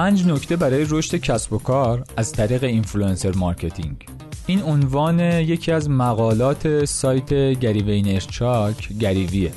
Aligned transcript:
پنج 0.00 0.26
نکته 0.26 0.56
برای 0.56 0.86
رشد 0.90 1.16
کسب 1.16 1.52
و 1.52 1.58
کار 1.58 2.04
از 2.16 2.32
طریق 2.32 2.64
influencer 2.64 3.32
marketing. 3.32 4.06
این 4.46 4.62
عنوان 4.62 5.20
یکی 5.20 5.72
از 5.72 5.90
مقالات 5.90 6.84
سایت 6.84 7.34
گری 7.34 7.82
وینرچاک 7.82 8.88
گریویه. 8.88 9.52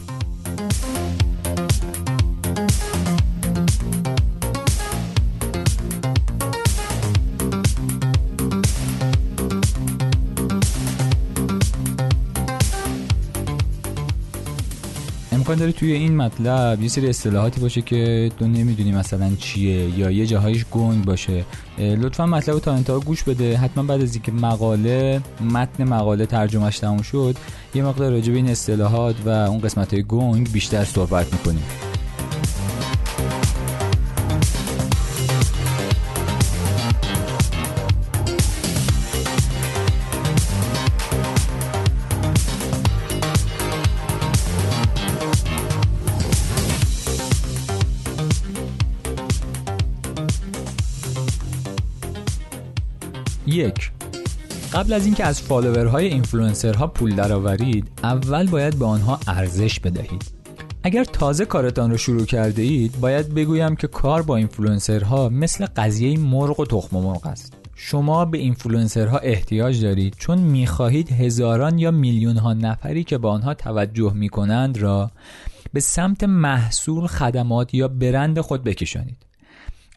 امکان 15.53 15.65
داره 15.65 15.79
توی 15.79 15.91
این 15.91 16.17
مطلب 16.17 16.81
یه 16.81 16.87
سری 16.87 17.09
اصطلاحاتی 17.09 17.61
باشه 17.61 17.81
که 17.81 18.31
تو 18.39 18.47
نمی‌دونی 18.47 18.91
مثلا 18.91 19.31
چیه 19.39 19.99
یا 19.99 20.11
یه 20.11 20.25
جاهایش 20.25 20.65
گنگ 20.71 21.05
باشه. 21.05 21.45
لطفا 21.77 22.25
مطلب 22.25 22.59
تا 22.59 22.73
انتها 22.73 22.99
گوش 22.99 23.23
بده. 23.23 23.57
حتما 23.57 23.83
بعد 23.83 24.01
از 24.01 24.13
اینکه 24.13 24.31
مقاله 24.31 25.21
متن 25.53 25.83
مقاله 25.83 26.25
ترجمهش 26.25 26.79
تموم 26.79 27.01
شد 27.01 27.35
یه 27.75 27.83
مقدار 27.83 28.11
راجع 28.11 28.31
به 28.31 28.37
این 28.37 28.49
اصطلاحات 28.49 29.15
و 29.25 29.29
اون 29.29 29.59
قسمت 29.59 29.93
های 29.93 30.03
گنگ 30.03 30.51
بیشتر 30.51 30.85
صحبت 30.85 31.33
می‌کنیم. 31.33 31.63
یک. 53.63 53.91
قبل 54.73 54.93
از 54.93 55.05
اینکه 55.05 55.25
از 55.25 55.41
فالوورهای 55.41 56.07
اینفلوئنسرها 56.07 56.87
پول 56.87 57.15
درآورید 57.15 57.91
اول 58.03 58.47
باید 58.47 58.79
به 58.79 58.85
آنها 58.85 59.19
ارزش 59.27 59.79
بدهید. 59.79 60.23
اگر 60.83 61.03
تازه 61.03 61.45
کارتان 61.45 61.91
رو 61.91 61.97
شروع 61.97 62.25
کرده 62.25 62.61
اید 62.61 62.99
باید 62.99 63.33
بگویم 63.33 63.75
که 63.75 63.87
کار 63.87 64.21
با 64.21 64.35
اینفلوئنسرها 64.35 65.29
مثل 65.29 65.65
قضیه 65.65 66.19
مرغ 66.19 66.59
و 66.59 66.65
تخم 66.65 66.97
مرغ 66.97 67.27
است. 67.27 67.53
شما 67.75 68.25
به 68.25 68.37
اینفلوئنسرها 68.37 69.17
احتیاج 69.17 69.81
دارید 69.81 70.15
چون 70.17 70.37
می‌خواهید 70.37 71.11
هزاران 71.11 71.79
یا 71.79 71.91
میلیون 71.91 72.37
ها 72.37 72.53
نفری 72.53 73.03
که 73.03 73.17
به 73.17 73.31
آنها 73.31 73.53
توجه 73.53 74.13
می‌کنند 74.13 74.77
را 74.77 75.11
به 75.73 75.79
سمت 75.79 76.23
محصول 76.23 77.07
خدمات 77.07 77.73
یا 77.73 77.87
برند 77.87 78.39
خود 78.39 78.63
بکشانید. 78.63 79.17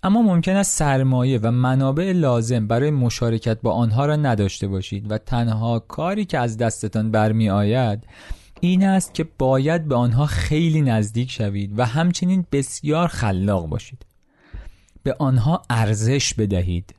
اما 0.07 0.23
ممکن 0.23 0.57
است 0.57 0.79
سرمایه 0.79 1.39
و 1.39 1.51
منابع 1.51 2.13
لازم 2.13 2.67
برای 2.67 2.91
مشارکت 2.91 3.61
با 3.61 3.73
آنها 3.73 4.07
را 4.07 4.17
نداشته 4.17 4.69
باشید 4.69 5.11
و 5.11 5.19
تنها 5.19 5.79
کاری 5.79 6.25
که 6.25 6.39
از 6.39 6.57
دستتان 6.57 7.11
برمی 7.11 7.51
آید 7.51 8.07
این 8.61 8.85
است 8.85 9.15
که 9.15 9.27
باید 9.39 9.89
به 9.89 9.95
آنها 9.95 10.27
خیلی 10.27 10.81
نزدیک 10.81 11.31
شوید 11.31 11.79
و 11.79 11.85
همچنین 11.85 12.47
بسیار 12.53 13.09
خلاق 13.09 13.67
باشید. 13.67 14.07
به 15.03 15.17
آنها 15.19 15.63
ارزش 15.71 16.35
بدهید. 16.35 16.95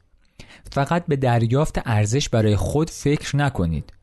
فقط 0.72 1.06
به 1.06 1.16
دریافت 1.16 1.82
ارزش 1.86 2.30
برای 2.30 2.56
خود 2.56 2.90
فکر 2.90 3.36
نکنید. 3.36 3.94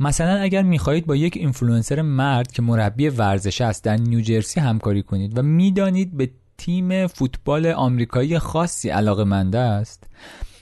مثلا 0.00 0.36
اگر 0.36 0.62
می‌خواهید 0.62 1.06
با 1.06 1.16
یک 1.16 1.36
اینفلوئنسر 1.36 2.02
مرد 2.02 2.52
که 2.52 2.62
مربی 2.62 3.08
ورزش 3.08 3.60
است 3.60 3.84
در 3.84 3.96
نیوجرسی 3.96 4.60
همکاری 4.60 5.02
کنید 5.02 5.38
و 5.38 5.42
می‌دانید 5.42 6.16
به 6.16 6.30
تیم 6.58 7.06
فوتبال 7.06 7.66
آمریکایی 7.66 8.38
خاصی 8.38 8.88
علاقه 8.88 9.24
منده 9.24 9.58
است. 9.58 10.04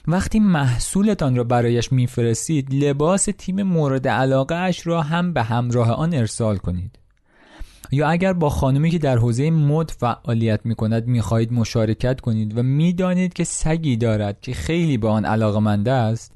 وقتی 0.07 0.39
محصولتان 0.39 1.35
را 1.35 1.43
برایش 1.43 1.91
میفرستید 1.91 2.73
لباس 2.73 3.27
تیم 3.37 3.63
مورد 3.63 4.07
علاقه 4.07 4.55
اش 4.55 4.87
را 4.87 5.01
هم 5.01 5.33
به 5.33 5.43
همراه 5.43 5.91
آن 5.91 6.13
ارسال 6.13 6.57
کنید. 6.57 6.99
یا 7.91 8.09
اگر 8.09 8.33
با 8.33 8.49
خانمی 8.49 8.89
که 8.89 8.99
در 8.99 9.17
حوزه 9.17 9.51
مد 9.51 9.91
فعالیت 9.91 10.59
می 10.63 10.75
کند 10.75 11.07
می 11.07 11.21
خواهید 11.21 11.53
مشارکت 11.53 12.21
کنید 12.21 12.57
و 12.57 12.63
می‌دانید 12.63 13.33
که 13.33 13.43
سگی 13.43 13.97
دارد 13.97 14.41
که 14.41 14.53
خیلی 14.53 14.97
به 14.97 15.07
آن 15.07 15.25
علاقه 15.25 15.59
منده 15.59 15.91
است 15.91 16.33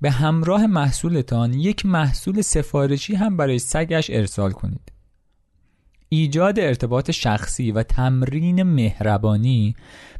به 0.00 0.10
همراه 0.10 0.66
محصولتان 0.66 1.54
یک 1.54 1.86
محصول 1.86 2.42
سفارشی 2.42 3.14
هم 3.14 3.36
برای 3.36 3.58
سگش 3.58 4.10
ارسال 4.10 4.50
کنید. 4.50 4.93
ایجاد 6.14 6.58
ارتباط 6.58 7.10
شخصی 7.10 7.72
و 7.72 7.82
تمرین 7.82 8.62
مهربانی 8.62 9.76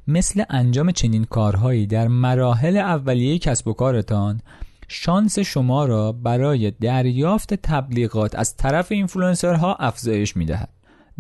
مثل 0.09 0.45
انجام 0.51 0.91
چنین 0.91 1.25
کارهایی 1.25 1.87
در 1.87 2.09
مراحل 2.09 2.77
اولیه 2.77 3.39
کسب 3.39 3.69
و 3.69 3.73
کارتان 3.73 4.41
شانس 4.89 5.39
شما 5.39 5.85
را 5.85 6.13
برای 6.13 6.71
دریافت 6.71 7.55
تبلیغات 7.55 8.35
از 8.35 8.57
طرف 8.57 8.93
اینفلوئنسرها 8.93 9.75
افزایش 9.75 10.37
می‌دهد. 10.37 10.69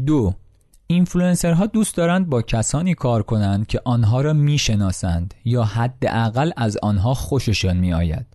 دو 0.06 0.34
اینفلوئنسرها 0.86 1.66
دوست 1.66 1.96
دارند 1.96 2.28
با 2.28 2.42
کسانی 2.42 2.94
کار 2.94 3.22
کنند 3.22 3.66
که 3.66 3.80
آنها 3.84 4.20
را 4.20 4.32
می‌شناسند 4.32 5.34
یا 5.44 5.64
حداقل 5.64 6.50
از 6.56 6.76
آنها 6.82 7.14
خوششان 7.14 7.76
میآید. 7.76 8.26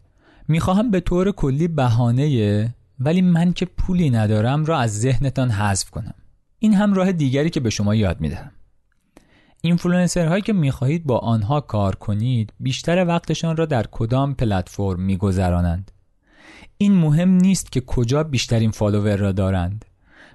می‌خواهم 0.47 0.91
به 0.91 0.99
طور 0.99 1.31
کلی 1.31 1.67
بهانه 1.67 2.75
ولی 2.99 3.21
من 3.21 3.53
که 3.53 3.65
پولی 3.65 4.09
ندارم 4.09 4.65
را 4.65 4.79
از 4.79 4.99
ذهنتان 4.99 5.51
حذف 5.51 5.89
کنم. 5.89 6.13
این 6.59 6.73
هم 6.73 6.93
راه 6.93 7.11
دیگری 7.11 7.49
که 7.49 7.59
به 7.59 7.69
شما 7.69 7.95
یاد 7.95 8.21
می‌دهم. 8.21 8.51
اینفلوئنسرهایی 9.61 10.41
که 10.41 10.53
می‌خواهید 10.53 11.05
با 11.05 11.17
آنها 11.17 11.61
کار 11.61 11.95
کنید 11.95 12.53
بیشتر 12.59 13.05
وقتشان 13.05 13.57
را 13.57 13.65
در 13.65 13.85
کدام 13.91 14.33
پلتفرم 14.33 15.01
میگذرانند؟ 15.01 15.91
این 16.77 16.93
مهم 16.93 17.29
نیست 17.29 17.71
که 17.71 17.81
کجا 17.81 18.23
بیشترین 18.23 18.71
فالوور 18.71 19.15
را 19.15 19.31
دارند. 19.31 19.85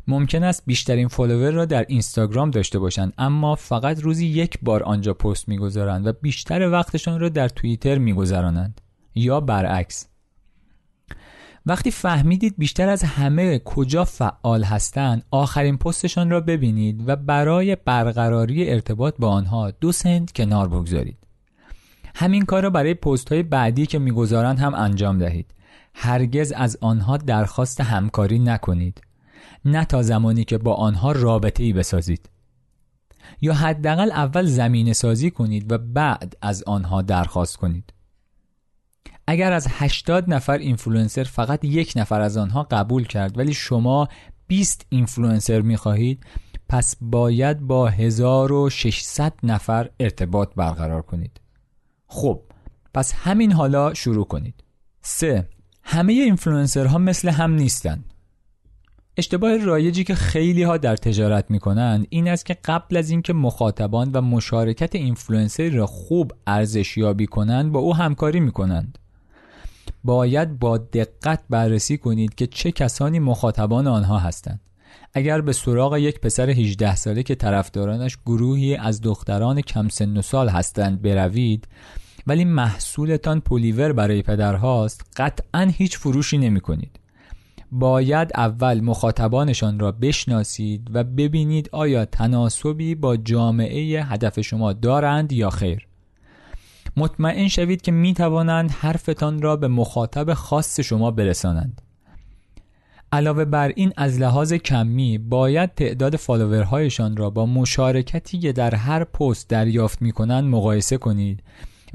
ممکن 0.08 0.42
است 0.42 0.62
بیشترین 0.66 1.08
فالوور 1.08 1.50
را 1.50 1.64
در 1.64 1.84
اینستاگرام 1.88 2.50
داشته 2.50 2.78
باشند 2.78 3.12
اما 3.18 3.54
فقط 3.54 4.00
روزی 4.00 4.26
یک 4.26 4.58
بار 4.62 4.82
آنجا 4.82 5.14
پست 5.14 5.48
می‌گذارند 5.48 6.06
و 6.06 6.12
بیشتر 6.12 6.68
وقتشان 6.68 7.20
را 7.20 7.28
در 7.28 7.48
توییتر 7.48 7.98
میگذرانند 7.98 8.80
یا 9.14 9.40
برعکس. 9.40 10.06
وقتی 11.66 11.90
فهمیدید 11.90 12.54
بیشتر 12.58 12.88
از 12.88 13.02
همه 13.02 13.58
کجا 13.58 14.04
فعال 14.04 14.64
هستند 14.64 15.24
آخرین 15.30 15.76
پستشان 15.76 16.30
را 16.30 16.40
ببینید 16.40 17.08
و 17.08 17.16
برای 17.16 17.76
برقراری 17.76 18.70
ارتباط 18.70 19.14
با 19.18 19.28
آنها 19.28 19.70
دو 19.70 19.92
سنت 19.92 20.32
کنار 20.32 20.68
بگذارید. 20.68 21.18
همین 22.14 22.44
کار 22.44 22.62
را 22.62 22.70
برای 22.70 22.94
پست 22.94 23.32
های 23.32 23.42
بعدی 23.42 23.86
که 23.86 23.98
می‌گذارند 23.98 24.58
هم 24.58 24.74
انجام 24.74 25.18
دهید. 25.18 25.54
هرگز 25.94 26.52
از 26.52 26.78
آنها 26.80 27.16
درخواست 27.16 27.80
همکاری 27.80 28.38
نکنید. 28.38 29.00
نه 29.64 29.84
تا 29.84 30.02
زمانی 30.02 30.44
که 30.44 30.58
با 30.58 30.74
آنها 30.74 31.12
رابطه 31.12 31.62
ای 31.62 31.72
بسازید. 31.72 32.28
یا 33.40 33.54
حداقل 33.54 34.12
اول 34.12 34.46
زمینه 34.46 34.92
سازی 34.92 35.30
کنید 35.30 35.72
و 35.72 35.78
بعد 35.78 36.36
از 36.42 36.62
آنها 36.66 37.02
درخواست 37.02 37.56
کنید. 37.56 37.93
اگر 39.26 39.52
از 39.52 39.66
80 39.70 40.30
نفر 40.30 40.58
اینفلوئنسر 40.58 41.24
فقط 41.24 41.64
یک 41.64 41.92
نفر 41.96 42.20
از 42.20 42.36
آنها 42.36 42.62
قبول 42.62 43.06
کرد 43.06 43.38
ولی 43.38 43.54
شما 43.54 44.08
20 44.46 44.86
اینفلوئنسر 44.88 45.60
می‌خواهید 45.60 46.24
پس 46.68 46.96
باید 47.00 47.60
با 47.60 47.88
1600 47.88 49.32
نفر 49.42 49.90
ارتباط 50.00 50.54
برقرار 50.54 51.02
کنید. 51.02 51.40
خب 52.06 52.42
پس 52.94 53.12
همین 53.14 53.52
حالا 53.52 53.94
شروع 53.94 54.24
کنید. 54.24 54.64
3. 55.02 55.48
همه 55.82 56.12
اینفلوئنسرها 56.12 56.98
مثل 56.98 57.28
هم 57.28 57.54
نیستند 57.54 58.14
اشتباه 59.16 59.56
رایجی 59.56 60.04
که 60.04 60.14
خیلی 60.14 60.62
ها 60.62 60.76
در 60.76 60.96
تجارت 60.96 61.50
می 61.50 61.58
کنند 61.58 62.06
این 62.10 62.28
است 62.28 62.46
که 62.46 62.56
قبل 62.64 62.96
از 62.96 63.10
اینکه 63.10 63.32
مخاطبان 63.32 64.10
و 64.12 64.20
مشارکت 64.20 64.94
اینفلوئنسر 64.94 65.68
را 65.68 65.86
خوب 65.86 66.32
ارزشیابی 66.46 67.26
کنند 67.26 67.72
با 67.72 67.80
او 67.80 67.94
همکاری 67.94 68.40
می 68.40 68.52
کنند 68.52 68.98
باید 70.04 70.58
با 70.58 70.78
دقت 70.78 71.40
بررسی 71.50 71.98
کنید 71.98 72.34
که 72.34 72.46
چه 72.46 72.72
کسانی 72.72 73.18
مخاطبان 73.18 73.86
آنها 73.86 74.18
هستند 74.18 74.60
اگر 75.14 75.40
به 75.40 75.52
سراغ 75.52 75.96
یک 75.96 76.20
پسر 76.20 76.50
18 76.50 76.94
ساله 76.94 77.22
که 77.22 77.34
طرفدارانش 77.34 78.18
گروهی 78.26 78.76
از 78.76 79.00
دختران 79.00 79.60
کم 79.60 79.88
سن 79.88 80.16
و 80.16 80.22
سال 80.22 80.48
هستند 80.48 81.02
بروید 81.02 81.68
ولی 82.26 82.44
محصولتان 82.44 83.40
پولیور 83.40 83.92
برای 83.92 84.22
پدرهاست 84.22 85.04
قطعا 85.16 85.72
هیچ 85.74 85.98
فروشی 85.98 86.38
نمی 86.38 86.60
کنید. 86.60 87.00
باید 87.72 88.30
اول 88.34 88.80
مخاطبانشان 88.80 89.78
را 89.78 89.92
بشناسید 89.92 90.90
و 90.92 91.04
ببینید 91.04 91.68
آیا 91.72 92.04
تناسبی 92.04 92.94
با 92.94 93.16
جامعه 93.16 94.04
هدف 94.04 94.40
شما 94.40 94.72
دارند 94.72 95.32
یا 95.32 95.50
خیر 95.50 95.86
مطمئن 96.96 97.48
شوید 97.48 97.82
که 97.82 97.92
می 97.92 98.14
توانند 98.14 98.70
حرفتان 98.70 99.42
را 99.42 99.56
به 99.56 99.68
مخاطب 99.68 100.34
خاص 100.34 100.80
شما 100.80 101.10
برسانند. 101.10 101.80
علاوه 103.12 103.44
بر 103.44 103.72
این 103.76 103.92
از 103.96 104.20
لحاظ 104.20 104.52
کمی 104.52 105.18
باید 105.18 105.74
تعداد 105.74 106.16
فالوورهایشان 106.16 107.16
را 107.16 107.30
با 107.30 107.46
مشارکتی 107.46 108.38
که 108.38 108.52
در 108.52 108.74
هر 108.74 109.04
پست 109.04 109.48
دریافت 109.48 110.02
می 110.02 110.12
کنند 110.12 110.44
مقایسه 110.44 110.96
کنید. 110.96 111.42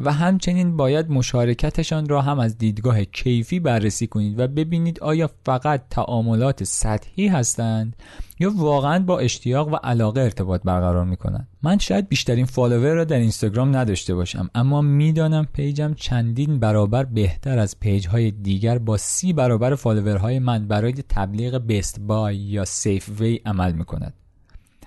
و 0.03 0.13
همچنین 0.13 0.77
باید 0.77 1.09
مشارکتشان 1.09 2.09
را 2.09 2.21
هم 2.21 2.39
از 2.39 2.57
دیدگاه 2.57 3.03
کیفی 3.03 3.59
بررسی 3.59 4.07
کنید 4.07 4.39
و 4.39 4.47
ببینید 4.47 4.99
آیا 4.99 5.29
فقط 5.45 5.83
تعاملات 5.89 6.63
سطحی 6.63 7.27
هستند 7.27 7.95
یا 8.39 8.51
واقعا 8.55 8.99
با 8.99 9.19
اشتیاق 9.19 9.73
و 9.73 9.75
علاقه 9.75 10.21
ارتباط 10.21 10.61
برقرار 10.63 11.05
می 11.05 11.17
کنند 11.17 11.47
من 11.63 11.77
شاید 11.77 12.09
بیشترین 12.09 12.45
فالوور 12.45 12.93
را 12.93 13.03
در 13.03 13.17
اینستاگرام 13.17 13.75
نداشته 13.75 14.15
باشم 14.15 14.49
اما 14.55 14.81
می‌دانم 14.81 15.47
پیجم 15.53 15.93
چندین 15.93 16.59
برابر 16.59 17.03
بهتر 17.03 17.59
از 17.59 17.79
پیج 17.79 18.07
های 18.07 18.31
دیگر 18.31 18.77
با 18.77 18.97
سی 18.97 19.33
برابر 19.33 19.75
فالوورهای 19.75 20.39
من 20.39 20.67
برای 20.67 20.93
تبلیغ 20.93 21.57
Best 21.57 21.99
Buy 21.99 22.37
یا 22.37 22.65
Safeway 22.65 23.39
عمل 23.45 23.71
می 23.71 23.85
کند 23.85 24.13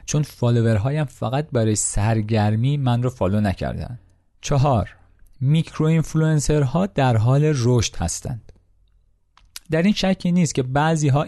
چون 0.06 0.22
فالوورهایم 0.22 1.04
فقط 1.04 1.48
برای 1.52 1.76
سرگرمی 1.76 2.76
من 2.76 3.02
را 3.02 3.10
فالو 3.10 3.40
نکردند. 3.40 3.98
چهار 4.40 5.01
میکرو 5.42 6.02
ها 6.64 6.86
در 6.86 7.16
حال 7.16 7.52
رشد 7.56 7.96
هستند. 7.96 8.52
در 9.70 9.82
این 9.82 9.92
شکی 9.92 10.32
نیست 10.32 10.54
که 10.54 10.62
بعضی 10.62 11.08
ها 11.08 11.26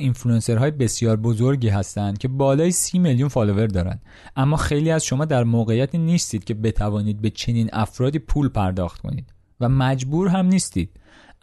های 0.49 0.71
بسیار 0.71 1.17
بزرگی 1.17 1.69
هستند 1.69 2.19
که 2.19 2.29
بالای 2.29 2.71
سی 2.71 2.99
میلیون 2.99 3.29
فالوور 3.29 3.67
دارند. 3.67 4.03
اما 4.37 4.57
خیلی 4.57 4.91
از 4.91 5.05
شما 5.05 5.25
در 5.25 5.45
موقعیت 5.45 5.95
نیستید 5.95 6.45
که 6.45 6.55
بتوانید 6.55 7.21
به 7.21 7.31
چنین 7.31 7.71
افرادی 7.73 8.19
پول 8.19 8.49
پرداخت 8.49 9.01
کنید 9.01 9.33
و 9.61 9.69
مجبور 9.69 10.29
هم 10.29 10.47
نیستید. 10.47 10.91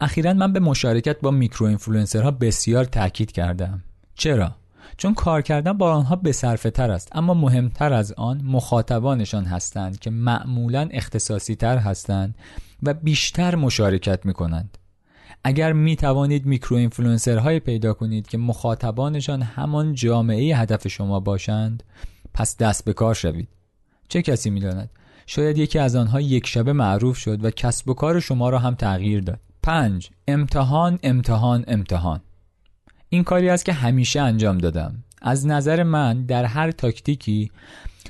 اخیرا 0.00 0.34
من 0.34 0.52
به 0.52 0.60
مشارکت 0.60 1.20
با 1.20 1.30
میکرو 1.30 1.78
ها 2.14 2.30
بسیار 2.30 2.84
تاکید 2.84 3.32
کردم. 3.32 3.82
چرا؟ 4.14 4.61
چون 4.96 5.14
کار 5.14 5.42
کردن 5.42 5.72
با 5.72 5.92
آنها 5.94 6.16
بصرفه 6.16 6.70
تر 6.70 6.90
است. 6.90 7.08
اما 7.12 7.34
مهمتر 7.34 7.92
از 7.92 8.12
آن 8.12 8.42
مخاطبانشان 8.44 9.44
هستند 9.44 9.98
که 9.98 10.10
معمولا 10.10 10.88
اختصاصی 10.90 11.54
تر 11.54 11.78
هستند 11.78 12.34
و 12.82 12.94
بیشتر 12.94 13.54
مشارکت 13.54 14.26
می 14.26 14.32
کنند 14.32 14.78
اگر 15.44 15.72
می 15.72 15.96
توانید 15.96 16.46
میکرو 16.46 16.88
های 17.26 17.60
پیدا 17.60 17.94
کنید 17.94 18.26
که 18.26 18.38
مخاطبانشان 18.38 19.42
همان 19.42 19.94
جامعه 19.94 20.56
هدف 20.56 20.88
شما 20.88 21.20
باشند 21.20 21.82
پس 22.34 22.56
دست 22.56 22.84
به 22.84 22.92
کار 22.92 23.14
شوید. 23.14 23.48
چه 24.08 24.22
کسی 24.22 24.50
می‌داند؟ 24.50 24.90
شاید 25.26 25.58
یکی 25.58 25.78
از 25.78 25.96
آنها 25.96 26.20
یک 26.20 26.46
شبه 26.46 26.72
معروف 26.72 27.16
شد 27.16 27.44
و 27.44 27.50
کسب 27.50 27.88
و 27.88 27.94
کار 27.94 28.20
شما 28.20 28.50
را 28.50 28.58
هم 28.58 28.74
تغییر 28.74 29.20
داد. 29.20 29.40
پنج 29.62 30.10
امتحان 30.28 30.98
امتحان 31.02 31.64
امتحان. 31.66 32.20
این 33.12 33.24
کاری 33.24 33.48
است 33.48 33.64
که 33.64 33.72
همیشه 33.72 34.20
انجام 34.20 34.58
دادم. 34.58 35.04
از 35.22 35.46
نظر 35.46 35.82
من 35.82 36.22
در 36.22 36.44
هر 36.44 36.70
تاکتیکی 36.70 37.50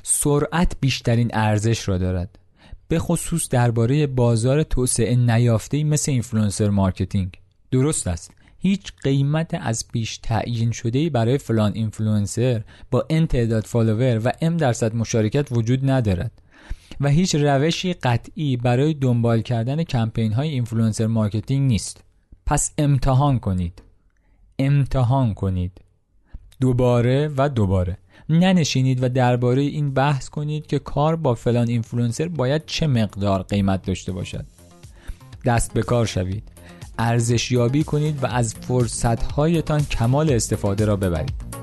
سرعت 0.03 0.75
بیشترین 0.79 1.29
ارزش 1.33 1.87
را 1.89 1.97
دارد. 1.97 2.39
به 2.87 2.99
خصوص 2.99 3.49
درباره 3.49 4.07
بازار 4.07 4.63
توسعه 4.63 5.15
نیافته 5.15 5.83
مثل 5.83 6.11
influencer 6.11 6.69
marketing. 6.69 7.31
درست 7.71 8.07
است. 8.07 8.31
هیچ 8.59 8.93
قیمت 9.03 9.53
از 9.53 9.87
پیش 9.87 10.17
تعیین 10.17 10.71
شده 10.71 11.09
برای 11.09 11.37
فلان 11.37 11.71
اینفلوئنسر 11.75 12.63
با 12.91 13.05
N 13.09 13.27
تعداد 13.27 13.63
فالوور 13.63 14.21
و 14.25 14.31
M 14.41 14.57
درصد 14.57 14.95
مشارکت 14.95 15.47
وجود 15.51 15.89
ندارد 15.89 16.31
و 17.01 17.09
هیچ 17.09 17.35
روشی 17.35 17.93
قطعی 17.93 18.57
برای 18.57 18.93
دنبال 18.93 19.41
کردن 19.41 19.83
کمپین 19.83 20.33
های 20.33 20.49
influencer 20.49 21.07
marketing 21.07 21.67
نیست. 21.67 22.03
پس 22.45 22.73
امتحان 22.77 23.39
کنید. 23.39 23.81
امتحان 24.59 25.33
کنید. 25.33 25.71
دوباره 26.61 27.31
و 27.37 27.49
دوباره. 27.49 27.97
ننشینید 28.29 29.03
و 29.03 29.09
درباره 29.09 29.61
این 29.61 29.93
بحث 29.93 30.29
کنید 30.29 30.67
که 30.67 30.79
کار 30.79 31.15
با 31.15 31.35
فلان 31.35 31.67
اینفلوئنسر 31.67 32.27
باید 32.27 32.65
چه 32.65 32.87
مقدار 32.87 33.43
قیمت 33.43 33.85
داشته 33.85 34.11
باشد. 34.11 34.45
دست 35.45 35.73
به 35.73 35.81
کار 35.81 36.05
شوید. 36.05 36.43
ارزشیابی 36.97 37.83
کنید 37.83 38.23
و 38.23 38.27
از 38.27 38.55
فرصتهایتان 38.55 39.85
کمال 39.85 40.33
استفاده 40.33 40.85
را 40.85 40.95
ببرید. 40.95 41.62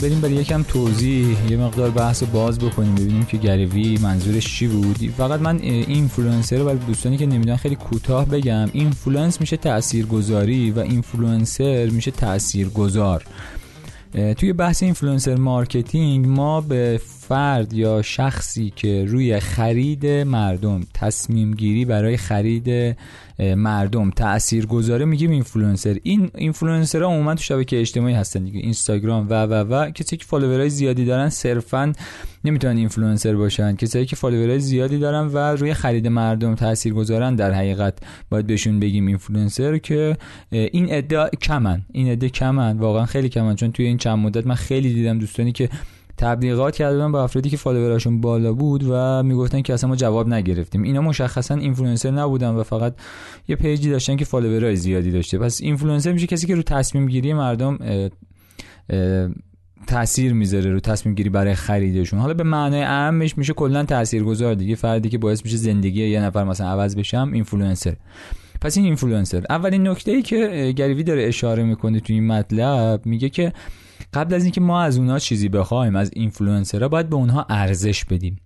بریم 0.00 0.20
برای 0.20 0.34
یکم 0.34 0.62
توضیح 0.62 1.50
یه 1.50 1.56
مقدار 1.56 1.90
بحث 1.90 2.22
باز 2.22 2.58
بکنیم 2.58 2.94
ببینیم 2.94 3.24
که 3.24 3.36
گریوی 3.36 3.98
منظورش 4.02 4.54
چی 4.56 4.66
بود. 4.66 5.12
فقط 5.16 5.40
من 5.40 5.58
اینفلوئنسر 5.62 6.56
رو 6.56 6.64
برای 6.64 6.78
دوستانی 6.78 7.16
که 7.16 7.26
نمی‌دونن 7.26 7.56
خیلی 7.56 7.76
کوتاه 7.76 8.24
بگم. 8.24 8.68
influence 8.72 9.40
میشه 9.40 9.56
تاثیرگذاری 9.56 10.70
و 10.70 10.78
اینفلوئنسر 10.78 11.86
میشه 11.86 12.10
تاثیرگذار 12.10 13.24
توی 14.36 14.52
بحث 14.52 14.82
influencer 14.82 15.34
marketing 15.34 16.26
ما 16.26 16.60
به 16.60 17.00
فرد 17.28 17.72
یا 17.72 18.02
شخصی 18.02 18.72
که 18.76 19.04
روی 19.08 19.40
خرید 19.40 20.06
مردم 20.06 20.80
تصمیم 20.94 21.54
گیری 21.54 21.84
برای 21.84 22.16
خرید 22.16 22.96
مردم 23.38 24.10
تأثیر 24.10 24.66
گذاره 24.66 25.04
میگیم 25.04 25.30
اینفلوئنسر. 25.30 25.98
این 26.02 26.30
اینفلوئنسرها 26.34 27.08
عموما 27.08 27.34
تو 27.34 27.42
شبکه 27.42 27.80
اجتماعی 27.80 28.14
هستن 28.14 28.44
دیگه. 28.44 28.60
اینستاگرام 28.60 29.26
و 29.30 29.32
و 29.32 29.54
و. 29.54 29.90
کسی 29.90 30.16
که 30.16 30.24
فالوورای 30.24 30.70
زیادی 30.70 31.04
دارن 31.04 31.28
صرفا 31.28 31.92
نمی‌تونن 32.44 32.76
اینفلوئنسر 32.76 33.36
باشن. 33.36 33.76
کسایی 33.76 34.06
که 34.06 34.16
فالوورای 34.16 34.60
زیادی 34.60 34.98
دارن 34.98 35.26
و 35.26 35.38
روی 35.38 35.74
خرید 35.74 36.06
مردم 36.06 36.54
تأثیر 36.54 36.92
گذارن 36.92 37.34
در 37.34 37.52
حقیقت 37.52 37.98
باید 38.30 38.46
بهشون 38.46 38.80
بگیم 38.80 39.06
اینفلوئنسر 39.06 39.78
که 39.78 40.16
این 40.50 40.86
ادعا 40.90 41.28
کمن. 41.28 41.82
این 41.92 42.12
ادعا 42.12 42.28
کمن. 42.28 42.78
واقعا 42.78 43.06
خیلی 43.06 43.28
کمن. 43.28 43.56
چون 43.56 43.72
توی 43.72 43.86
این 43.86 43.96
چند 43.96 44.18
مدت 44.18 44.46
من 44.46 44.54
خیلی 44.54 44.94
دیدم 44.94 45.18
دوستانی 45.18 45.52
که 45.52 45.68
تبلیغات 46.18 46.76
کردن 46.76 47.12
با 47.12 47.24
افرادی 47.24 47.50
که 47.50 47.56
فالووراشون 47.56 48.20
بالا 48.20 48.52
بود 48.52 48.84
و 48.90 49.22
می‌گفتن 49.22 49.62
که 49.62 49.74
اصلا 49.74 49.90
ما 49.90 49.96
جواب 49.96 50.28
نگرفتیم. 50.28 50.82
اینا 50.82 51.00
مشخصا 51.00 51.54
اینفلوئنسر 51.54 52.10
نبودن 52.10 52.50
و 52.50 52.62
فقط 52.62 52.94
یه 53.48 53.56
پیجی 53.56 53.90
داشتن 53.90 54.16
که 54.16 54.24
فالوورای 54.24 54.76
زیادی 54.76 55.10
داشته. 55.10 55.38
پس 55.38 55.60
اینفلوئنسر 55.60 56.12
میشه 56.12 56.26
کسی 56.26 56.46
که 56.46 56.54
رو 56.54 56.62
تصمیم 56.62 57.06
گیری 57.06 57.32
مردم 57.32 57.78
تاثیر 59.86 60.32
می‌ذاره 60.32 60.72
رو 60.72 60.80
تصمیم 60.80 61.14
گیری 61.14 61.30
برای 61.30 61.54
خریدشون. 61.54 62.18
حالا 62.18 62.34
به 62.34 62.44
معنای 62.44 62.82
اعمش 62.82 63.38
میشه 63.38 63.52
کلا 63.52 63.84
تاثیرگذار 63.84 64.54
دیگه. 64.54 64.74
فردی 64.74 65.08
که 65.08 65.18
باعث 65.18 65.44
میشه 65.44 65.56
زندگی 65.56 66.06
یه 66.06 66.20
نفر 66.20 66.44
مثلا 66.44 66.68
عوض 66.68 66.96
بشه 66.96 67.30
اینفلوئنسر 67.32 67.96
پس 68.60 68.76
این 68.76 68.86
اینفلوئنسر 68.86 69.44
اولین 69.50 69.88
نکته 69.88 70.12
ای 70.12 70.22
که 70.22 70.72
گریوی 70.76 71.02
داره 71.02 71.24
اشاره 71.24 71.62
می‌کنه 71.62 72.00
تو 72.00 72.12
این 72.12 72.26
مطلب 72.26 73.06
میگه 73.06 73.28
که 73.28 73.52
قبل 74.12 74.34
از 74.34 74.42
اینکه 74.42 74.60
ما 74.60 74.82
از 74.82 74.98
اونها 74.98 75.18
چیزی 75.18 75.48
بخوایم 75.48 75.96
از 75.96 76.10
اینفلوئنسرها 76.12 76.88
باید 76.88 77.08
به 77.08 77.16
اونها 77.16 77.46
ارزش 77.48 78.04
بدیم. 78.04 78.36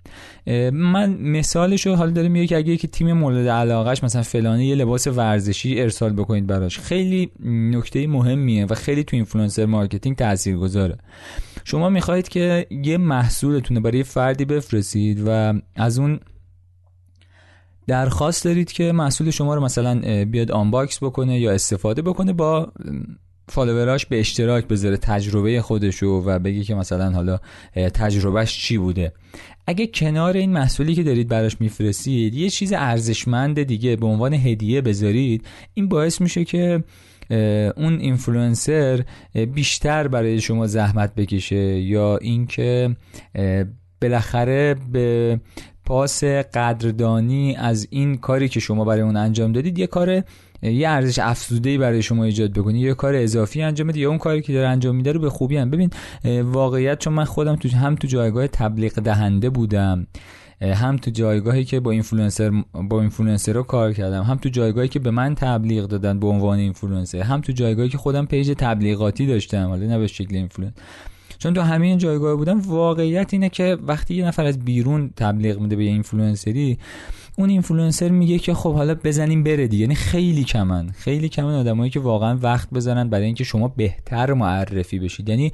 من 0.73 1.17
مثالش 1.21 1.87
رو 1.87 1.95
حالا 1.95 2.11
دارم 2.11 2.31
میگه 2.31 2.47
که 2.47 2.57
اگه 2.57 2.73
یکی 2.73 2.89
تیم 2.89 3.13
مورد 3.13 3.49
علاقهش 3.49 4.05
مثلا 4.05 4.23
فلانی 4.23 4.67
یه 4.67 4.75
لباس 4.75 5.07
ورزشی 5.07 5.81
ارسال 5.81 6.13
بکنید 6.13 6.47
براش 6.47 6.79
خیلی 6.79 7.31
نکته 7.45 8.07
مهمیه 8.07 8.67
و 8.67 8.75
خیلی 8.75 9.05
تو 9.05 9.17
influencer 9.17 9.67
marketing 9.67 10.17
تاثیرگذاره. 10.17 10.99
شما 11.65 11.89
می‌خواهید 11.89 12.29
که 12.29 12.67
یه 12.85 12.99
محصولتونه 12.99 13.81
برای 13.81 14.03
فردی 14.03 14.45
بفرستید 14.45 15.23
و 15.27 15.55
از 15.77 15.99
اون 15.99 16.21
درخواست 17.87 18.45
دارید 18.45 18.73
که 18.73 18.93
محصول 18.93 19.31
شما 19.31 19.55
رو 19.55 19.61
مثلا 19.61 20.25
بیاد 20.25 20.51
آنباکس 20.51 21.03
بکنه 21.03 21.41
یا 21.41 21.53
استفاده 21.53 22.03
بکنه 22.03 22.33
با 22.33 22.73
فالووراش 23.49 24.07
به 24.07 24.21
اشتراک 24.21 24.67
بذاره 24.69 24.97
تجربه 24.97 25.63
خودشو 25.63 26.07
و 26.07 26.39
بگی 26.39 26.65
که 26.65 26.75
مثلا 26.75 27.11
حالا 27.11 27.39
تجربهش 27.75 28.59
چی 28.59 28.79
بوده. 28.79 29.13
اگه 29.67 29.87
کنار 29.87 30.37
این 30.37 30.53
محصولی 30.53 30.95
که 30.95 31.03
دارید 31.03 31.29
براش 31.29 31.61
میفرستید 31.61 32.35
یه 32.35 32.51
چیز 32.51 32.73
ارزشمند 32.73 33.63
دیگه 33.63 33.97
به 33.97 34.07
عنوان 34.07 34.35
هدیه 34.35 34.81
بذارید 34.81 35.47
این 35.75 35.89
باعث 35.89 36.21
میشه 36.21 36.45
که 36.45 36.85
اون 37.77 37.99
اینفلوئنسر 38.01 39.05
بیشتر 39.55 40.09
برای 40.09 40.41
شما 40.41 40.67
زحمت 40.67 41.15
بکشه 41.15 41.81
یا 41.81 42.17
اینکه 42.17 42.97
بالاخره 44.03 44.77
به 44.93 45.41
پاس 45.85 46.25
قدردانی 46.25 47.57
از 47.57 47.87
این 47.91 48.17
کاری 48.17 48.49
که 48.49 48.61
شما 48.61 48.85
برای 48.85 49.01
اون 49.01 49.17
انجام 49.17 49.53
دادید 49.53 49.79
یه 49.79 49.87
کار 49.87 50.23
یه 50.63 50.89
ارزش 50.89 51.19
افزوده 51.19 51.79
برای 51.79 52.03
شما 52.03 52.25
ایجاد 52.25 52.53
بکنه 52.53 52.79
یه 52.79 52.95
کار 52.95 53.15
اضافی 53.15 53.63
انجام 53.63 53.87
بده 53.87 54.01
یا 54.01 54.09
اون 54.09 54.19
کاری 54.19 54.43
که 54.43 54.53
داره 54.53 54.69
انجام 54.69 54.97
میده 54.97 55.13
رو 55.13 55.21
به 55.21 55.31
خوبی 55.31 55.57
هم. 55.57 55.71
ببین 55.71 55.91
واقعیت 56.43 56.99
چون 56.99 57.13
من 57.13 57.25
خودم 57.25 57.57
تو 57.57 57.69
هم 57.69 57.95
تو 57.95 58.09
جایگاه 58.09 58.47
تبلیغ 58.47 58.93
دهنده 58.93 59.51
بودم 59.51 60.07
هم 60.61 60.97
تو 60.97 61.11
جایگاهی 61.11 61.65
که 61.65 61.81
با 61.81 61.91
اینفلوئنسر 61.91 62.63
با 62.73 63.01
اینفلوئنسر 63.01 63.53
رو 63.53 63.63
کار 63.63 63.93
کردم 63.93 64.23
هم 64.23 64.37
تو 64.37 64.49
جایگاهی 64.49 64.89
که 64.89 64.99
به 64.99 65.11
من 65.11 65.35
تبلیغ 65.35 65.87
دادن 65.87 66.19
به 66.19 66.27
عنوان 66.27 66.59
اینفلوئنسر 66.59 67.21
هم 67.21 67.41
تو 67.41 67.53
جایگاهی 67.53 67.89
که 67.89 67.99
خودم 67.99 68.27
پیج 68.27 68.55
تبلیغاتی 68.59 69.27
داشتم 69.27 69.69
حالا 69.69 69.87
نه 69.87 69.99
به 69.99 70.07
شکل 70.07 70.37
اینفلوئنسر 70.37 70.77
چون 71.43 71.55
تو 71.55 71.61
همین 71.61 71.99
جایگاه 71.99 72.37
بودم 72.37 72.61
واقعیت 72.61 73.29
اینه 73.33 73.49
که 73.49 73.79
وقتی 73.87 74.15
یه 74.15 74.27
نفر 74.27 74.45
از 74.45 74.59
بیرون 74.59 75.11
تبلیغ 75.17 75.61
میده 75.61 75.77
به 75.77 75.85
یه 75.85 75.91
اینفلوئنسری 75.91 76.79
اون 77.39 77.49
اینفلوئنسر 77.49 78.09
میگه 78.09 78.39
که 78.39 78.55
خب 78.55 78.75
حالا 78.75 78.95
بزنیم 78.95 79.43
بره 79.43 79.69
دیگه. 79.69 79.83
یعنی 79.83 79.95
خیلی 79.95 80.45
کمن. 80.45 80.91
خیلی 80.91 81.29
کمن 81.29 81.55
آدمایی 81.55 81.91
که 81.91 82.01
واقعا 82.01 82.39
وقت 82.43 82.69
بزنن 82.71 83.09
برای 83.09 83.25
اینکه 83.25 83.45
شما 83.45 83.69
بهتر 83.69 84.33
معرفی 84.33 84.99
بشید. 84.99 85.29
یعنی 85.29 85.53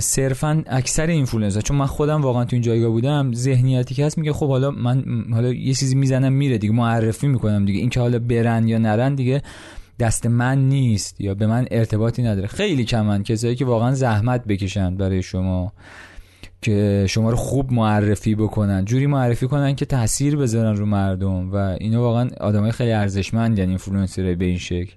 صرفا 0.00 0.64
اکثر 0.66 1.06
اینفلوئنسر 1.06 1.60
چون 1.60 1.76
من 1.76 1.86
خودم 1.86 2.22
واقعا 2.22 2.44
تو 2.44 2.56
این 2.56 2.62
جایگاه 2.62 2.90
بودم 2.90 3.32
ذهنیتی 3.34 3.94
که 3.94 4.06
هست 4.06 4.18
میگه 4.18 4.32
خب 4.32 4.48
حالا 4.48 4.70
من 4.70 5.24
حالا 5.32 5.52
یه 5.52 5.74
چیزی 5.74 5.94
می‌زنم 5.94 6.32
میره 6.32 6.58
دیگه. 6.58 6.72
معرفی 6.72 7.26
می‌کنم 7.26 7.64
دیگه. 7.64 7.80
این 7.80 7.90
که 7.90 8.00
حالا 8.00 8.18
برن 8.18 8.68
یا 8.68 8.78
نرن 8.78 9.14
دیگه 9.14 9.42
دست 10.00 10.26
من 10.26 10.58
نیست 10.68 11.20
یا 11.20 11.34
به 11.34 11.46
من 11.46 11.66
ارتباطی 11.70 12.22
نداره. 12.22 12.46
خیلی 12.46 12.84
کمن 12.84 13.22
کسایی 13.22 13.54
که 13.54 13.64
واقعا 13.64 13.94
زحمت 13.94 14.44
بکشن 14.44 14.96
برای 14.96 15.22
شما 15.22 15.72
که 16.62 17.06
شما 17.08 17.30
رو 17.30 17.36
خوب 17.36 17.72
معرفی 17.72 18.34
بکنن 18.34 18.84
جوری 18.84 19.06
معرفی 19.06 19.46
کنن 19.46 19.74
که 19.74 19.84
تاثیر 19.84 20.36
بذارن 20.36 20.76
رو 20.76 20.86
مردم. 20.86 21.52
و 21.52 21.56
اینا 21.56 22.00
واقعا 22.00 22.30
آدمای 22.40 22.72
خیلی 22.72 22.92
ارزشمند 22.92 23.58
یعنی 23.58 23.70
اینفلوئنسر 23.70 24.34
به 24.34 24.44
این 24.44 24.58
شکل. 24.58 24.92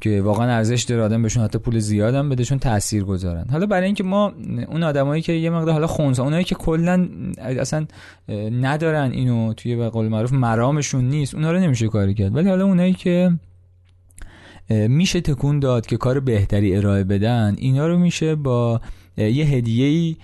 که 0.00 0.22
واقعا 0.22 0.50
ارزش 0.50 0.82
داره 0.82 1.02
آدم 1.02 1.22
بهشون 1.22 1.44
حتی 1.44 1.58
پول 1.58 1.78
زیادم 1.78 2.28
بدهشون 2.28 2.58
تاثیر 2.58 3.04
گذارن. 3.04 3.44
حالا 3.50 3.66
برای 3.66 3.86
اینکه 3.86 4.04
ما 4.04 4.32
اون 4.68 4.82
آدمایی 4.82 5.22
که 5.22 5.32
یه 5.32 5.50
مقدار 5.50 5.72
حالا 5.72 5.86
خونسا 5.86 6.24
اونایی 6.24 6.44
که 6.44 6.54
کلا 6.54 7.08
اصلا 7.38 7.86
ندارن 8.60 9.10
اینو 9.10 9.52
توی 9.52 9.76
به 9.76 9.88
قول 9.88 10.08
معروف 10.08 10.32
مرامشون 10.32 11.04
نیست 11.04 11.34
اونا 11.34 11.52
رو 11.52 11.58
نمیشه 11.58 11.88
کاری 11.88 12.14
کرد. 12.14 12.36
ولی 12.36 12.48
حالا 12.48 12.64
اونایی 12.64 12.92
که 12.92 13.30
میشه 14.70 15.20
تکون 15.20 15.58
داد 15.58 15.86
که 15.86 15.96
کار 15.96 16.20
بهتری 16.20 16.76
ارائه 16.76 17.04
بدن. 17.04 17.54
اینا 17.58 17.86
رو 17.86 17.98
میشه 17.98 18.34
با 18.34 18.80
یه 19.16 19.44
هدیه 19.44 19.86
ای 19.86 20.16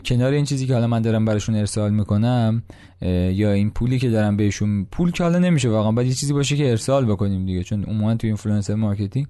کنار 0.00 0.32
این 0.32 0.44
چیزی 0.44 0.66
که 0.66 0.74
حالا 0.74 0.86
من 0.86 1.02
دارم 1.02 1.24
براشون 1.24 1.54
ارسال 1.54 1.90
می‌کنم 1.90 2.62
یا 3.02 3.52
این 3.52 3.70
پولی 3.70 3.98
که 3.98 4.10
دارم 4.10 4.36
بهشون 4.36 4.84
پول 4.84 5.10
که 5.10 5.22
حالا 5.22 5.38
نمیشه 5.38 5.68
واقعا 5.68 5.92
باید 5.92 6.08
یه 6.08 6.14
چیزی 6.14 6.32
باشه 6.32 6.56
که 6.56 6.70
ارسال 6.70 7.04
بکنیم 7.04 7.46
دیگه 7.46 7.62
چون 7.62 7.84
عموما 7.84 8.14
تو 8.14 8.26
influencer 8.26 8.74
marketing 8.74 9.26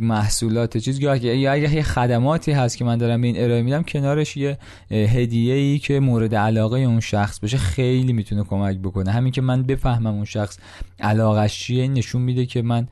محصولات 0.00 0.78
چیز 0.78 1.00
یا 1.00 1.12
اگه 1.12 1.74
یه 1.74 1.82
خدماتی 1.82 2.52
هست 2.52 2.76
که 2.76 2.84
من 2.84 2.98
دارم 2.98 3.20
به 3.20 3.26
این 3.26 3.44
ارائه 3.44 3.62
میدم 3.62 3.82
کنارش 3.82 4.36
یه 4.36 4.58
هدیه 4.90 5.54
ای 5.54 5.78
که 5.78 6.00
مورد 6.00 6.34
علاقه 6.34 6.78
اون 6.78 7.00
شخص 7.00 7.40
باشه 7.40 7.56
خیلی 7.56 8.12
می‌تونه 8.12 8.44
کمک 8.44 8.78
بکنه. 8.78 9.10
همین 9.10 9.32
که 9.32 9.40
من 9.40 9.62
بفهمم 9.62 10.06
اون 10.06 10.24
شخص 10.24 10.58
علاقش 11.00 11.58
چیه 11.58 11.88
نشون 11.88 12.22
میده 12.22 12.46
که 12.46 12.62
من 12.62 12.88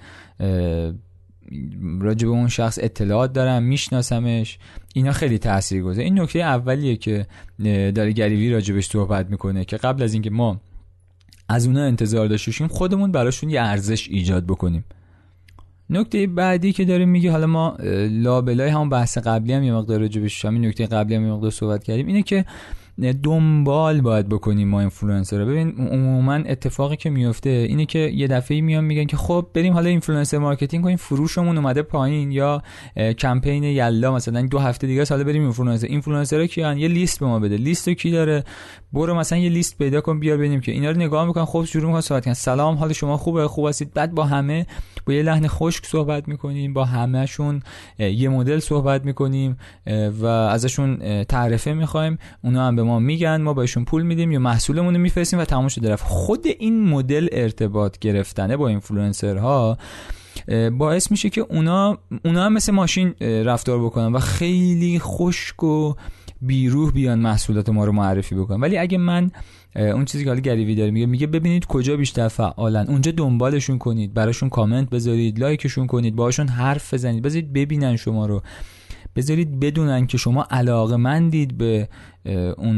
راجع 2.00 2.26
به 2.26 2.32
اون 2.32 2.48
شخص 2.48 2.78
اطلاعات 2.82 3.32
دارم 3.32 3.62
میشناسمش. 3.62 4.58
اینا 4.94 5.12
خیلی 5.12 5.38
تاثیر 5.38 5.82
گذاره 5.82 6.04
این 6.04 6.20
نکته 6.20 6.38
اولیه 6.38 6.96
که 6.96 7.26
داره 7.94 8.12
گریوی 8.12 8.50
راجبش 8.50 8.86
صحبت 8.86 9.30
می‌کنه 9.30 9.64
که 9.64 9.76
قبل 9.76 10.02
از 10.02 10.12
اینکه 10.12 10.30
ما 10.30 10.60
از 11.48 11.66
اونا 11.66 11.84
انتظار 11.84 12.26
داشتیم 12.26 12.68
خودمون 12.68 13.12
براشون 13.12 13.50
یه 13.50 13.60
ارزش 13.60 14.08
ایجاد 14.08 14.46
بکنیم. 14.46 14.84
نکته 15.90 16.26
بعدی 16.26 16.72
که 16.72 16.84
داره 16.84 17.04
میگه 17.04 17.30
حالا 17.30 17.46
ما 17.46 17.76
لابلای 18.10 18.68
همون 18.68 18.88
بحث 18.88 19.18
قبلی 19.18 19.52
هم 19.52 19.62
یه 19.62 19.72
مقدار 19.72 20.00
راجبش 20.00 20.44
همین 20.44 20.66
نکته 20.66 20.86
قبلی 20.86 21.14
هم 21.14 21.26
یه 21.26 21.32
مقدار 21.32 21.50
صحبت 21.50 21.84
کردیم 21.84 22.06
اینه 22.06 22.22
که 22.22 22.44
دنبال 23.22 24.00
باید 24.00 24.28
بکنیم 24.28 24.68
ما 24.68 24.80
اینفلوئنسر 24.80 25.44
ببین 25.44 25.68
عموما 25.78 26.34
اتفاقی 26.34 26.96
که 26.96 27.10
میفته 27.10 27.50
اینه 27.50 27.86
که 27.86 27.98
یه 27.98 28.26
دفعه 28.26 28.60
میان 28.60 28.84
میگن 28.84 29.04
که 29.04 29.16
خب 29.16 29.46
بریم 29.54 29.74
حالا 29.74 29.88
influencer 29.88 30.38
marketing 30.38 30.84
کنیم 30.84 30.96
فروشمون 30.96 31.58
اومده 31.58 31.82
پایین. 31.82 32.30
یا 32.32 32.62
کمپین 33.18 33.64
یلدا 33.64 34.14
مثلا 34.14 34.42
دو 34.42 34.58
هفته 34.58 34.86
دیگه 34.86 35.04
سال 35.04 35.24
بریم 35.24 35.42
اینفلوئنسر. 35.42 35.86
اینفلوئنسرها 35.86 36.46
کیان؟ 36.46 36.78
یه 36.78 36.88
لیست 36.88 37.20
به 37.20 37.26
ما 37.26 37.38
بده. 37.38 37.56
لیستو 37.56 37.94
کی 37.94 38.10
داره؟ 38.10 38.44
برو 38.92 39.14
مثلا 39.14 39.38
یه 39.38 39.48
لیست 39.48 39.78
پیدا 39.78 40.00
کن 40.00 40.20
بیار 40.20 40.36
ببینیم 40.36 40.60
که 40.60 40.72
اینا 40.72 40.90
رو 40.90 40.96
نگاه 40.96 41.26
می‌کنن. 41.26 41.44
خب 41.44 41.64
شروع 41.64 41.86
می‌کنن 41.86 42.00
صحبت 42.00 42.24
کردن. 42.24 42.34
سلام 42.34 42.74
حال 42.74 42.92
شما 42.92 43.16
خوبه؟ 43.16 43.48
خوب 43.48 43.66
هستید؟ 43.66 43.94
بعد 43.94 44.14
با 44.14 44.24
همه 44.24 44.66
با 45.06 45.12
یه 45.12 45.22
لحن 45.22 45.48
خشک 45.48 45.86
صحبت 45.86 46.28
می‌کنیم. 46.28 46.74
با 46.74 46.84
همهشون 46.84 47.62
یه 47.98 48.28
مدل 48.28 48.58
صحبت 48.58 49.04
می‌کنیم 49.04 49.56
و 50.20 50.26
ازشون 50.26 51.24
تعرفه 51.24 51.72
می‌خوایم. 51.72 52.18
اونا 52.44 52.66
هم 52.66 52.76
به 52.76 52.85
ما 52.86 52.98
میگن 52.98 53.42
ما 53.42 53.54
بهشون 53.54 53.84
پول 53.84 54.02
میدیم 54.02 54.32
یا 54.32 54.38
محصولمون 54.38 54.94
رو 54.94 55.00
میفرستیم 55.00 55.38
و 55.38 55.44
تمام 55.44 55.68
شده 55.68 55.90
رفت. 55.90 56.04
خود 56.04 56.46
این 56.58 56.88
مدل 56.88 57.28
ارتباط 57.32 57.98
گرفتنه 57.98 58.56
با 58.56 58.68
اینفلوئنسرها 58.68 59.78
باعث 60.72 61.10
میشه 61.10 61.30
که 61.30 61.40
اونا 61.40 61.98
اونا 62.24 62.44
هم 62.44 62.52
مثل 62.52 62.72
ماشین 62.72 63.14
رفتار 63.20 63.84
بکنن 63.84 64.12
و 64.12 64.18
خیلی 64.18 64.98
خشک 64.98 65.62
و 65.62 65.94
بیروح 66.40 66.92
بیان 66.92 67.18
محصولات 67.18 67.68
ما 67.68 67.84
رو 67.84 67.92
معرفی 67.92 68.34
بکنن. 68.34 68.60
ولی 68.60 68.78
اگه 68.78 68.98
من 68.98 69.30
اون 69.76 70.04
چیزی 70.04 70.24
که 70.24 70.30
حالا 70.30 70.40
Gary 70.40 70.60
Vee 70.60 70.74
داره 70.74 70.90
میگه 70.90 71.06
میگه 71.06 71.26
ببینید 71.26 71.66
کجا 71.66 71.96
بیشتر 71.96 72.28
فعالن. 72.28 72.86
اونجا 72.88 73.12
دنبالشون 73.12 73.78
کنید 73.78 74.14
براشون 74.14 74.48
کامنت 74.48 74.90
بذارید 74.90 75.38
لایکشون 75.38 75.86
کنید 75.86 76.16
باشون 76.16 76.48
حرف 76.48 76.94
بزنید. 76.94 77.22
بذارید 77.22 77.52
ببینن 77.52 77.96
شما 77.96 78.26
رو. 78.26 78.42
بذارید 79.16 79.60
بدونن 79.60 80.06
که 80.06 80.18
شما 80.18 80.46
علاقه 80.50 80.96
مندید 80.96 81.58
به 81.58 81.88
اون 82.56 82.76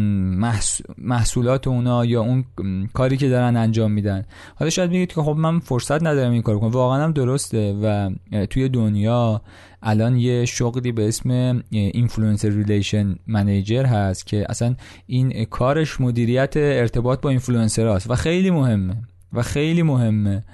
محصولات 0.99 1.67
اونا 1.67 2.05
یا 2.05 2.23
اون 2.23 2.45
کاری 2.93 3.17
که 3.17 3.29
دارن 3.29 3.57
انجام 3.57 3.93
میدن. 3.93 4.25
حالا 4.55 4.71
شاید 4.71 4.91
بگید 4.91 5.13
که 5.13 5.23
خب 5.23 5.37
من 5.39 5.59
فرصت 5.59 6.03
ندارم 6.03 6.33
این 6.33 6.43
کار 6.43 6.59
کنم. 6.59 6.71
واقعا 6.71 7.05
هم 7.05 7.13
درسته 7.13 7.79
و 7.83 8.11
توی 8.51 8.69
دنیا 8.69 9.43
الان 9.83 10.17
یه 10.17 10.45
شغلی 10.45 10.93
به 10.93 11.09
اسم 11.09 11.63
influencer 11.71 12.49
relation 12.49 13.17
manager 13.27 13.85
هست 13.85 14.27
که 14.27 14.47
اصلا 14.49 14.75
این 15.07 15.45
کارش 15.45 16.01
مدیریت 16.01 16.57
ارتباط 16.57 17.21
با 17.21 17.31
اینفلوئنسر 17.31 17.89
هست 17.89 18.11
و 18.11 18.15
خیلی 18.15 18.51
مهمه. 18.51 18.97
و 19.33 19.43
خیلی 19.43 19.83
مهمه. 19.83 20.45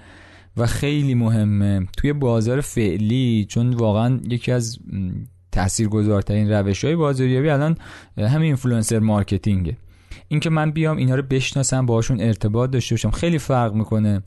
و 0.56 0.66
خیلی 0.66 1.14
مهمه. 1.14 1.86
توی 1.96 2.12
بازار 2.12 2.60
فعلی 2.60 3.46
چون 3.48 3.74
واقعا 3.74 4.20
یکی 4.28 4.52
از 4.52 4.78
تاثیرگذارترین 5.54 6.50
روش 6.50 6.84
های 6.84 6.96
بازاریابی 6.96 7.48
الان 7.48 7.76
همین 8.18 8.42
influencer 8.42 8.98
marketing 8.98 9.62
ه. 9.62 9.76
اینکه 10.28 10.50
من 10.50 10.70
بیام 10.70 10.96
اینا 10.96 11.14
رو 11.14 11.22
بشناسم 11.22 11.86
باهاشون 11.86 12.20
ارتباط 12.20 12.70
داشته 12.70 12.94
باشم 12.94 13.10
خیلی 13.10 13.38
فرق 13.38 13.74
می‌کنه. 13.74 14.22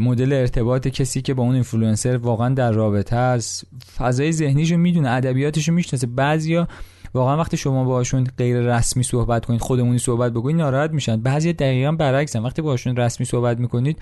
مدل 0.00 0.32
ارتباط 0.32 0.88
کسی 0.88 1.22
که 1.22 1.34
با 1.34 1.42
اون 1.42 1.54
اینفلوئنسر 1.54 2.16
واقعا 2.16 2.54
در 2.54 2.72
رابطه 2.72 3.16
است. 3.16 3.66
فضای 3.96 4.32
ذهنیشو 4.32 4.76
می‌دونه 4.76 5.10
ادبیاتشو 5.10 5.72
می‌شناسه. 5.72 6.06
بعضیا 6.06 6.68
واقعا 7.14 7.36
وقتی 7.36 7.56
شما 7.56 7.84
باشون 7.84 8.24
غیر 8.38 8.60
رسمی 8.60 9.02
صحبت 9.02 9.46
کنید 9.46 9.60
خودمونی 9.60 9.98
صحبت 9.98 10.32
بکنید 10.32 10.56
ناراحت 10.56 10.90
میشن. 10.90 11.20
بعضی 11.20 11.52
دقیقا 11.52 11.92
برعکسن. 11.92 12.42
وقتی 12.42 12.62
باشون 12.62 12.96
رسمی 12.96 13.26
صحبت 13.26 13.58
می‌کنید 13.58 13.98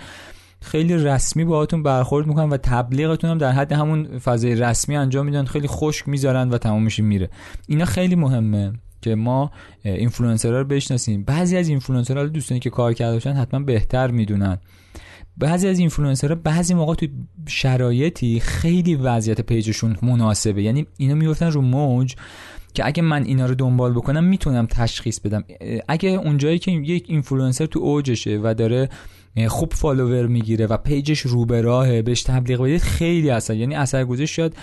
خیلی 0.63 0.95
رسمی 0.95 1.45
باهاتون 1.45 1.83
برخورد 1.83 2.27
می‌کنن 2.27 2.49
و 2.49 2.57
تبلیغتون 2.57 3.31
هم 3.31 3.39
در 3.39 3.53
حد 3.53 3.73
همون 3.73 4.19
فضای 4.19 4.55
رسمی 4.55 4.97
انجام 4.97 5.27
میدن 5.27 5.45
خیلی 5.45 5.69
خشک 5.69 6.09
می‌ذارن 6.09 6.51
و 6.51 6.59
تمام 6.59 6.83
میشه 6.83 7.03
میره. 7.03 7.31
اینا 7.69 7.85
خیلی 7.85 8.15
مهمه 8.15 8.73
که 9.03 9.15
ما 9.15 9.51
اینفلوئنسرها 9.83 10.59
رو 10.59 10.65
بشناسیم. 10.65 11.23
بعضی 11.23 11.57
از 11.57 11.69
اینفلوئنسرها 11.69 12.27
دوستانی 12.27 12.61
که 12.61 12.71
کار 12.71 12.93
کرده 12.93 13.13
باشن 13.13 13.33
حتما 13.33 13.61
بهتر 13.61 14.11
می‌دونن. 14.11 14.59
بعضی 15.37 15.69
از 15.69 15.79
اینفلوئنسرها 15.79 16.35
بعضی 16.35 16.75
موقع 16.75 16.95
تو 16.95 17.07
شرایطی 17.47 18.41
خیلی 18.41 18.95
وضعیت 18.95 19.41
پیجشون 19.41 19.97
مناسبه. 20.03 20.63
یعنی 20.63 20.87
اینا 20.97 21.15
میفتن 21.15 21.51
رو 21.51 21.61
موج 21.61 22.15
که 22.75 22.87
اگه 22.87 23.03
من 23.03 23.25
اینا 23.25 23.47
رو 23.47 23.55
دنبال 23.55 23.93
بکنم 23.93 24.25
می‌تونم 24.25 24.67
تشخیص 24.67 25.21
بدم. 25.21 25.45
اگه 25.89 26.09
اونجایی 26.09 26.59
که 26.59 26.71
یک 26.71 27.05
اینفلوئنسر 27.09 27.67
تو 27.67 27.81
اوجشه 27.81 28.41
و 28.43 28.55
داره 28.55 28.89
خوب 29.49 29.73
فالوور 29.73 30.27
می‌گیره 30.27 30.67
و 30.67 30.77
پیجش 30.77 31.21
رو 31.21 31.47
به 31.47 31.61
راهه 31.61 32.03
بهش 32.03 32.23
تبلیغ 32.23 32.63
بدید 32.63 32.81
خیلی 32.81 33.31
اثر 33.31 33.55
یعنی 33.55 33.75
اثرگذاری 33.75 34.27
شاید 34.27 34.57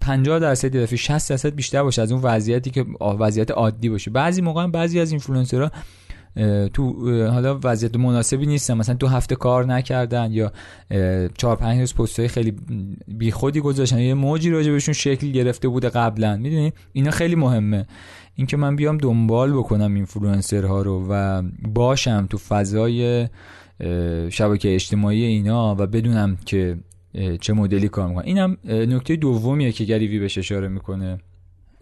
50 0.00 0.38
درصد 0.38 0.74
یا 0.74 0.86
60 0.86 1.30
درصد 1.30 1.54
بیشتر 1.54 1.82
باشه 1.82 2.02
از 2.02 2.12
اون 2.12 2.22
وضعیتی 2.22 2.70
که 2.70 2.84
وضعیت 3.18 3.50
عادی 3.50 3.88
باشه. 3.88 4.10
بعضی 4.10 4.42
موقع 4.42 4.66
بعضی 4.66 5.00
از 5.00 5.10
اینفلوئنسرها 5.10 5.70
تو 6.72 7.10
حالا 7.30 7.60
وضعیت 7.64 7.96
مناسبی 7.96 8.46
نیستن. 8.46 8.74
مثلا 8.74 8.94
دو 8.94 9.06
هفته 9.06 9.36
کار 9.36 9.66
نکردن 9.66 10.32
یا 10.32 10.52
چهار 11.38 11.56
پنج 11.56 11.80
روز 11.80 11.94
پستای 11.94 12.28
خیلی 12.28 12.56
بیخودی 13.08 13.60
گذاشتن. 13.60 13.98
یه 13.98 14.14
موجی 14.14 14.50
راجع 14.50 14.72
بهشون 14.72 14.94
شکل 14.94 15.30
گرفته 15.30 15.68
بوده 15.68 15.88
قبلا 15.88 16.36
می‌دونی؟ 16.36 16.72
اینا 16.92 17.10
خیلی 17.10 17.34
مهمه. 17.34 17.86
اینکه 18.36 18.56
من 18.56 18.76
بیام 18.76 18.98
دنبال 18.98 19.52
بکنم 19.52 19.94
اینفلوئنسرها 19.94 20.82
رو 20.82 21.06
و 21.10 21.42
باشم 21.68 22.26
تو 22.30 22.38
فضای 22.38 23.28
شبکه 24.30 24.74
اجتماعی 24.74 25.24
اینا 25.24 25.76
و 25.78 25.86
بدونم 25.86 26.36
که 26.46 26.76
چه 27.40 27.52
مدلی 27.52 27.88
کار 27.88 28.08
می‌کنن. 28.08 28.24
اینم 28.24 28.56
نکته 28.64 29.16
دومیه 29.16 29.72
که 29.72 29.84
Gary 29.84 30.03
Vee 30.03 30.18
بهش 30.18 30.38
اشاره 30.38 30.68
می‌کنه. 30.68 31.18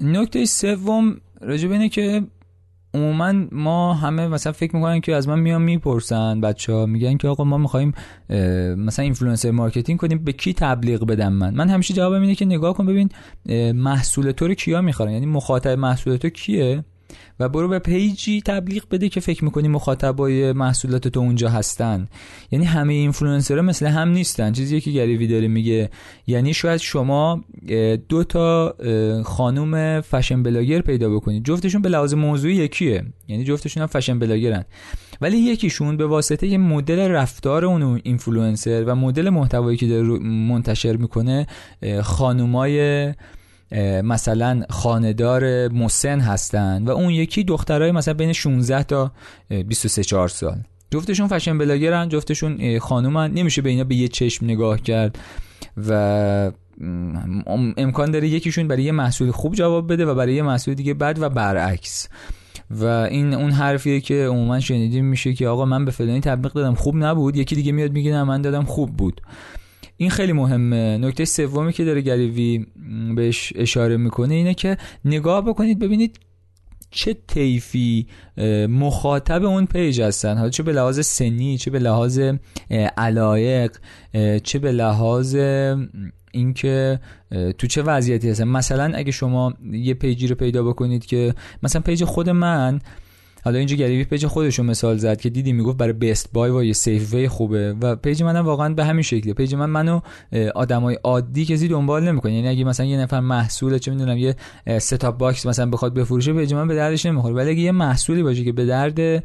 نکته 0.01 0.45
سوم 0.45 1.17
راجب 1.41 1.73
اینه 1.73 1.89
که 1.89 2.23
عموما 2.95 3.35
ما 3.53 3.95
همه 3.95 4.29
مثلا 4.29 4.53
فکر 4.53 4.77
می‌کنن 4.77 5.01
که 5.01 5.15
از 5.15 5.29
من 5.29 5.39
میان 5.39 5.63
می‌پرسن 5.63 6.41
بچه 6.41 6.73
ها 6.73 6.87
میگن 6.87 7.17
که 7.17 7.29
آقا 7.29 7.45
ما 7.45 7.59
می‌خوایم 7.59 7.93
مثلا 8.77 9.03
influencer 9.03 9.51
marketing 9.51 9.99
کنیم 9.99 10.25
به 10.25 10.33
کی 10.33 10.53
تبلیغ 10.53 11.07
بدم 11.07 11.33
من؟ 11.33 11.55
من 11.55 11.69
همیشه 11.69 11.95
جوابم 11.95 12.21
اینه 12.23 12.35
که 12.35 12.45
نگاه 12.45 12.75
کن 12.75 12.87
ببین 12.87 13.09
محصول 13.73 14.31
تو 14.31 14.47
رو 14.47 14.55
کیا 14.55 14.81
می‌خورن 14.81 15.13
یعنی 15.13 15.27
مخاطب 15.27 15.79
محصول 15.79 16.17
تو 16.17 16.29
کیه؟ 16.29 16.85
و 17.41 17.49
برو 17.49 17.69
به 17.69 17.79
پیجی 17.79 18.41
تبلیغ 18.41 18.83
بده 18.91 19.09
که 19.09 19.21
فکر 19.21 19.45
می‌کنی 19.45 19.69
مخاطبای 19.69 20.53
محصولات 20.53 21.09
تو 21.09 21.21
اونجا 21.21 21.49
هستن. 21.49 22.09
یعنی 22.51 22.65
همه 22.65 22.93
اینفلوئنسرها 22.93 23.63
مثل 23.63 23.87
هم 23.87 24.09
نیستن. 24.09 24.53
چیزی 24.53 24.81
که 24.81 24.91
Gary 24.91 25.12
Vee 25.12 25.27
داره 25.27 25.49
میگه. 25.49 25.91
یعنی 26.27 26.55
شاید 26.55 26.81
شما 26.81 27.45
دو 28.09 28.25
تا 28.25 28.75
خانوم 29.25 30.01
fashion 30.01 30.43
blogger 30.43 30.81
پیدا 30.81 31.11
بکنید. 31.11 31.45
جفتشون 31.45 31.83
به 31.83 31.89
لحاظ 31.89 32.15
موضوعی 32.15 32.55
یکیه. 32.55 33.05
یعنی 33.29 33.45
جفتشون 33.45 33.81
هم 33.81 33.87
fashion 33.87 34.19
blogger 34.19 34.55
ن. 34.55 34.65
ولی 35.21 35.37
یکیشون 35.37 35.97
به 35.97 36.07
واسطه 36.07 36.47
یه 36.47 36.59
مدل 36.59 36.99
رفتار 36.99 37.65
اون 37.65 38.01
اینفلوئنسر 38.05 38.85
و 38.87 38.95
مدل 38.95 39.31
محتوایی 39.31 39.77
که 39.77 39.87
داره 39.87 40.09
منتشر 40.23 40.97
می‌کنه 40.97 41.47
خانومای 42.03 43.13
مثلا 44.03 44.63
خانه‌دار 44.71 45.69
مسن 45.69 46.21
هستن 46.21 46.85
و 46.85 46.91
اون 46.91 47.11
یکی 47.11 47.45
دخترای 47.45 47.93
مثلا 47.93 48.15
بین 48.15 48.33
16 48.33 48.83
تا 48.83 49.13
23 49.67 50.05
4 50.05 50.29
سال. 50.29 50.59
جفتشون 50.91 51.29
فشن 51.29 51.59
بلاگرن 51.59 52.09
جفتشون 52.09 52.79
خانومن. 52.79 53.33
نمیشه 53.33 53.63
به 53.63 53.71
اینا 53.71 53.85
به 53.85 53.95
یه 53.95 54.09
چشم 54.09 54.47
نگاه 54.47 54.81
کرد 54.81 55.19
و 55.89 56.53
امکان 57.77 58.11
داره 58.11 58.29
یکیشون 58.29 58.69
برای 58.69 58.83
یه 58.83 58.93
محصول 58.93 59.31
خوب 59.31 59.55
جواب 59.55 59.93
بده 59.93 60.07
و 60.07 60.15
برای 60.15 60.35
یه 60.35 60.43
محصول 60.43 60.75
دیگه 60.75 60.95
بد 60.95 61.17
و 61.21 61.29
برعکس. 61.29 62.09
و 62.71 62.85
این 62.85 63.35
اون 63.35 63.51
حرفیه 63.51 64.01
که 64.01 64.27
عموما 64.27 64.61
شنیدیم 64.61 65.05
میشه 65.05 65.33
که 65.33 65.49
آقا 65.49 65.65
من 65.65 65.85
به 65.85 65.91
فلانی 65.91 66.21
تبلیغ 66.21 66.53
دادم 66.53 66.75
خوب 66.75 66.97
نبود. 66.97 67.37
یکی 67.37 67.55
دیگه 67.55 67.73
میاد 67.73 67.93
میگه 67.93 68.23
من 68.23 68.43
دادم 68.43 68.65
خوب 68.65 68.97
بود. 68.97 69.21
این 70.01 70.11
خیلی 70.11 70.33
مهمه 70.33 70.99
نکته 70.99 71.25
سومی 71.25 71.73
که 71.73 71.85
داره 71.85 72.01
گریوی 72.01 72.67
بهش 73.17 73.53
اشاره 73.57 73.97
می‌کنه 73.97 74.35
اینه 74.35 74.55
که 74.55 74.77
نگاه 75.05 75.45
بکنید 75.45 75.79
ببینید 75.79 76.21
چه 76.91 77.17
طیفی 77.27 78.07
مخاطب 78.69 79.45
اون 79.45 79.67
پیج 79.67 80.01
هستن. 80.01 80.37
حالا 80.37 80.51
چه 80.51 80.63
به 80.63 80.73
لحاظ 80.73 81.01
سنی 81.01 81.59
چه 81.59 81.71
به 81.71 81.79
لحاظ 81.79 82.21
علایق 82.97 83.77
چه 84.43 84.59
به 84.59 84.73
لحاظ 84.73 85.37
اینکه 86.33 87.01
تو 87.59 87.67
چه 87.67 87.83
وضعیتی 87.83 88.31
هستن. 88.31 88.49
مثلا 88.49 88.93
اگه 88.95 89.13
شما 89.13 89.55
یه 89.73 89.95
پیجی 89.95 90.27
رو 90.27 90.35
پیدا 90.35 90.63
بکنید 90.63 91.07
که 91.07 91.35
مثلا 91.63 91.83
پیج 91.83 92.05
خود 92.05 92.31
من 92.31 92.81
حالا 93.45 93.59
اینجا 93.59 93.77
Gary 93.77 93.93
Vee 93.93 94.05
پیج 94.05 94.27
خودشون 94.27 94.67
مثال 94.67 94.97
زد 94.97 95.21
که 95.21 95.31
دیدی 95.31 95.53
می‌گفت 95.53 95.77
برای 95.77 95.93
B2B 95.93 96.51
و 96.51 96.65
یه 96.65 96.73
سیف 96.73 97.15
وی 97.15 97.29
خوبه. 97.29 97.75
و 97.83 97.97
پیج 97.97 98.23
منم 98.23 98.45
واقعا 98.45 98.75
به 98.75 98.85
همین 98.85 99.03
شکله. 99.03 99.33
پیج 99.33 99.55
من 99.55 99.71
منو 99.71 100.01
آدمای 100.55 100.99
عادی 101.05 101.45
کسی 101.45 101.69
دنبال 101.69 102.05
نمی‌کنه 102.05 102.33
یعنی 102.33 102.49
اگه 102.49 102.65
مثلا 102.65 102.87
یه 102.87 102.99
نفر 102.99 103.21
محصول 103.21 103.79
چه 103.79 103.91
می‌دونم 103.91 104.19
یه 104.19 104.37
set-top 104.79 105.19
box 105.19 105.47
مثلا 105.47 105.71
بخواد 105.71 105.95
بفروشه 105.95 106.33
پیج 106.33 106.55
من 106.55 106.69
به 106.69 106.75
دردش 106.75 107.07
نمی‌خوره. 107.07 107.35
ولی 107.35 107.51
اگه 107.51 107.61
یه 107.61 107.73
محصولی 107.73 108.23
باشه 108.23 108.45
که 108.45 108.53
به 108.53 108.67
درد 108.67 109.25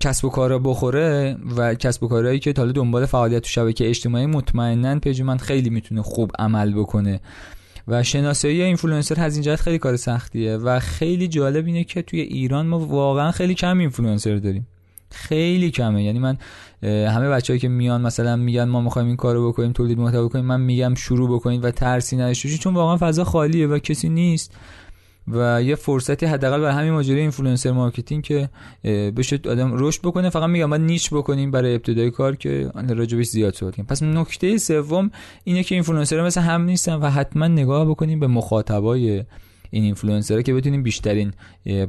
کسب 0.00 0.24
و 0.24 0.28
کارا 0.28 0.58
بخوره 0.58 1.36
و 1.56 1.74
کسب 1.74 2.02
و 2.02 2.08
کارهایی 2.08 2.38
که 2.38 2.54
حالا 2.56 2.72
دنبال 2.72 3.06
فعالیت 3.06 3.42
تو 3.42 3.48
شبکه 3.48 3.88
اجتماعی 3.88 4.26
مطمئنا 4.26 4.98
پیج 4.98 5.22
من 5.22 5.36
خیلی 5.36 5.70
می‌تونه 5.70 6.02
خوب 6.02 6.30
عمل 6.38 6.72
بکنه. 6.72 7.20
و 7.88 8.02
شناسایی 8.02 8.62
اینفلوئنسر 8.62 9.20
از 9.20 9.34
این 9.34 9.42
جهت 9.42 9.60
خیلی 9.60 9.78
کار 9.78 9.96
سختیه 9.96 10.56
و 10.56 10.80
خیلی 10.80 11.28
جالب 11.28 11.66
اینه 11.66 11.84
که 11.84 12.02
توی 12.02 12.20
ایران 12.20 12.66
ما 12.66 12.78
واقعا 12.78 13.30
خیلی 13.30 13.54
کم 13.54 13.78
اینفلوئنسر 13.78 14.36
داریم. 14.36 14.66
خیلی 15.10 15.70
کمه. 15.70 16.04
یعنی 16.04 16.18
من 16.18 16.38
همه 16.82 17.28
بچه‌ای 17.28 17.58
که 17.58 17.68
میان 17.68 18.00
مثلا 18.00 18.36
میگن 18.36 18.64
ما 18.64 18.80
می‌خوایم 18.80 19.08
این 19.08 19.16
کارو 19.16 19.48
بکنیم 19.48 19.72
تولید 19.72 19.98
محتوا 19.98 20.24
بکنیم 20.24 20.44
من 20.44 20.60
میگم 20.60 20.94
شروع 20.94 21.34
بکنید 21.34 21.64
و 21.64 21.70
ترسی 21.70 22.16
نداشته 22.16 22.48
چون 22.48 22.74
واقعا 22.74 22.96
فضا 22.96 23.24
خالیه 23.24 23.66
و 23.66 23.78
کسی 23.78 24.08
نیست. 24.08 24.54
و 25.28 25.62
یه 25.62 25.74
فرصتی 25.74 26.26
حداقل 26.26 26.60
برای 26.60 26.74
همین 26.74 26.92
ماجرای 26.92 27.20
influencer 27.20 27.72
marketing 27.72 28.22
که 28.22 28.48
بشه 29.16 29.40
آدم 29.48 29.70
رشد 29.74 30.00
بکنه. 30.02 30.30
فقط 30.30 30.48
میگم 30.48 30.70
باید 30.70 30.82
niche 30.82 31.10
بکنیم 31.10 31.50
برای 31.50 31.74
ابتدای 31.74 32.10
کار 32.10 32.36
که 32.36 32.70
راجبش 32.88 33.26
زیاد 33.26 33.54
صحبت 33.54 33.76
کنیم. 33.76 33.86
پس 33.86 34.02
نکته 34.02 34.58
سوم 34.58 35.10
اینه 35.44 35.62
که 35.62 35.74
اینفلوئنسرها 35.74 36.24
مثل 36.24 36.40
هم 36.40 36.62
نیستن 36.62 36.94
و 36.94 37.10
حتما 37.10 37.48
نگاه 37.48 37.84
بکنیم 37.90 38.20
به 38.20 38.26
مخاطبای 38.26 39.24
این 39.70 39.84
اینفلوئنسرها 39.84 40.42
که 40.42 40.54
بتونیم 40.54 40.82
بیشترین 40.82 41.32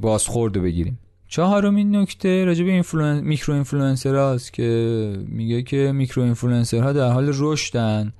بازخورد 0.01 0.55
رو 0.55 0.63
بگیریم. 0.63 0.99
چهارمین 1.27 1.95
نکته 1.95 2.45
راجع 2.45 2.63
به 2.63 2.71
اینفلوئن... 2.71 3.19
micro 3.23 3.53
influencer 3.53 4.37
که 4.53 5.13
میگه 5.27 5.61
که 5.61 5.91
micro 5.95 6.23
influencer 6.23 6.87
ها 6.87 6.93
در 6.93 7.11
حال 7.11 7.33
رشدن. 7.37 8.13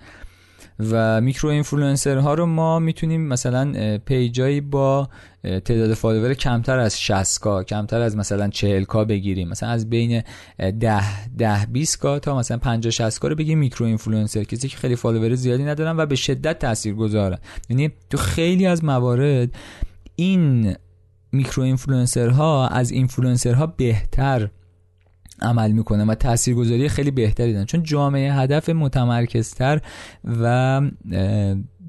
و 0.80 1.22
micro 1.22 1.50
influencer 1.50 2.18
ها 2.18 2.34
رو 2.34 2.46
ما 2.46 2.80
می‌تونیم 2.80 3.28
مثلا 3.28 3.98
پیجایی 4.06 4.62
با 4.62 5.10
تعداد 5.44 5.94
فالوور 5.94 6.34
کمتر 6.34 6.80
از 6.80 7.02
60 7.02 7.42
K 7.42 7.64
کمتر 7.64 8.02
از 8.02 8.18
مثلا 8.18 8.48
40 8.48 8.84
K 8.84 9.06
بگیریم. 9.06 9.50
مثلا 9.50 9.70
از 9.70 9.90
بین 9.90 10.24
10 10.80 11.28
10 11.38 11.66
20 11.66 12.00
K 12.00 12.20
تا 12.20 12.38
مثلا 12.38 12.58
50 12.58 12.92
60 12.92 13.20
K 13.20 13.28
رو 13.28 13.36
بگیم 13.36 13.60
micro 13.60 13.86
influencer 13.86 14.44
کسی 14.44 14.68
که 14.68 14.78
خیلی 14.78 14.96
فالوور 14.96 15.36
زیادی 15.36 15.64
ندارن 15.64 15.98
و 15.98 16.06
به 16.06 16.16
شدت 16.16 16.60
تاثیرگذارن. 16.60 17.38
یعنی 17.70 17.92
تو 18.10 18.18
خیلی 18.18 18.66
از 18.66 18.84
موارد 18.84 19.50
این 20.16 20.76
micro 21.32 21.64
influencer 21.64 22.30
ها 22.30 22.68
از 22.68 22.92
اینفلوئنسر 22.92 23.54
ها 23.54 23.68
بهتر 23.68 24.50
عمل 25.42 25.72
می‌کنه 25.72 26.06
و 26.06 26.16
تاثیرگذاری 26.16 26.90
خیلی 26.90 27.12
بهتری 27.12 27.54
دارن. 27.54 27.66
چون 27.66 27.84
جامعه 27.84 28.34
هدف 28.34 28.70
متمرکزتر 28.70 29.82
و 30.42 30.82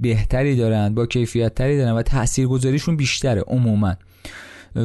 بهتری 0.00 0.56
دارن 0.56 0.94
با 0.94 1.06
کیفیت 1.06 1.54
تری 1.54 1.78
دارن 1.78 1.92
و 1.92 2.02
تاثیرگذاریشون 2.02 2.96
بیشتره 2.96 3.44
عموما. 3.46 3.94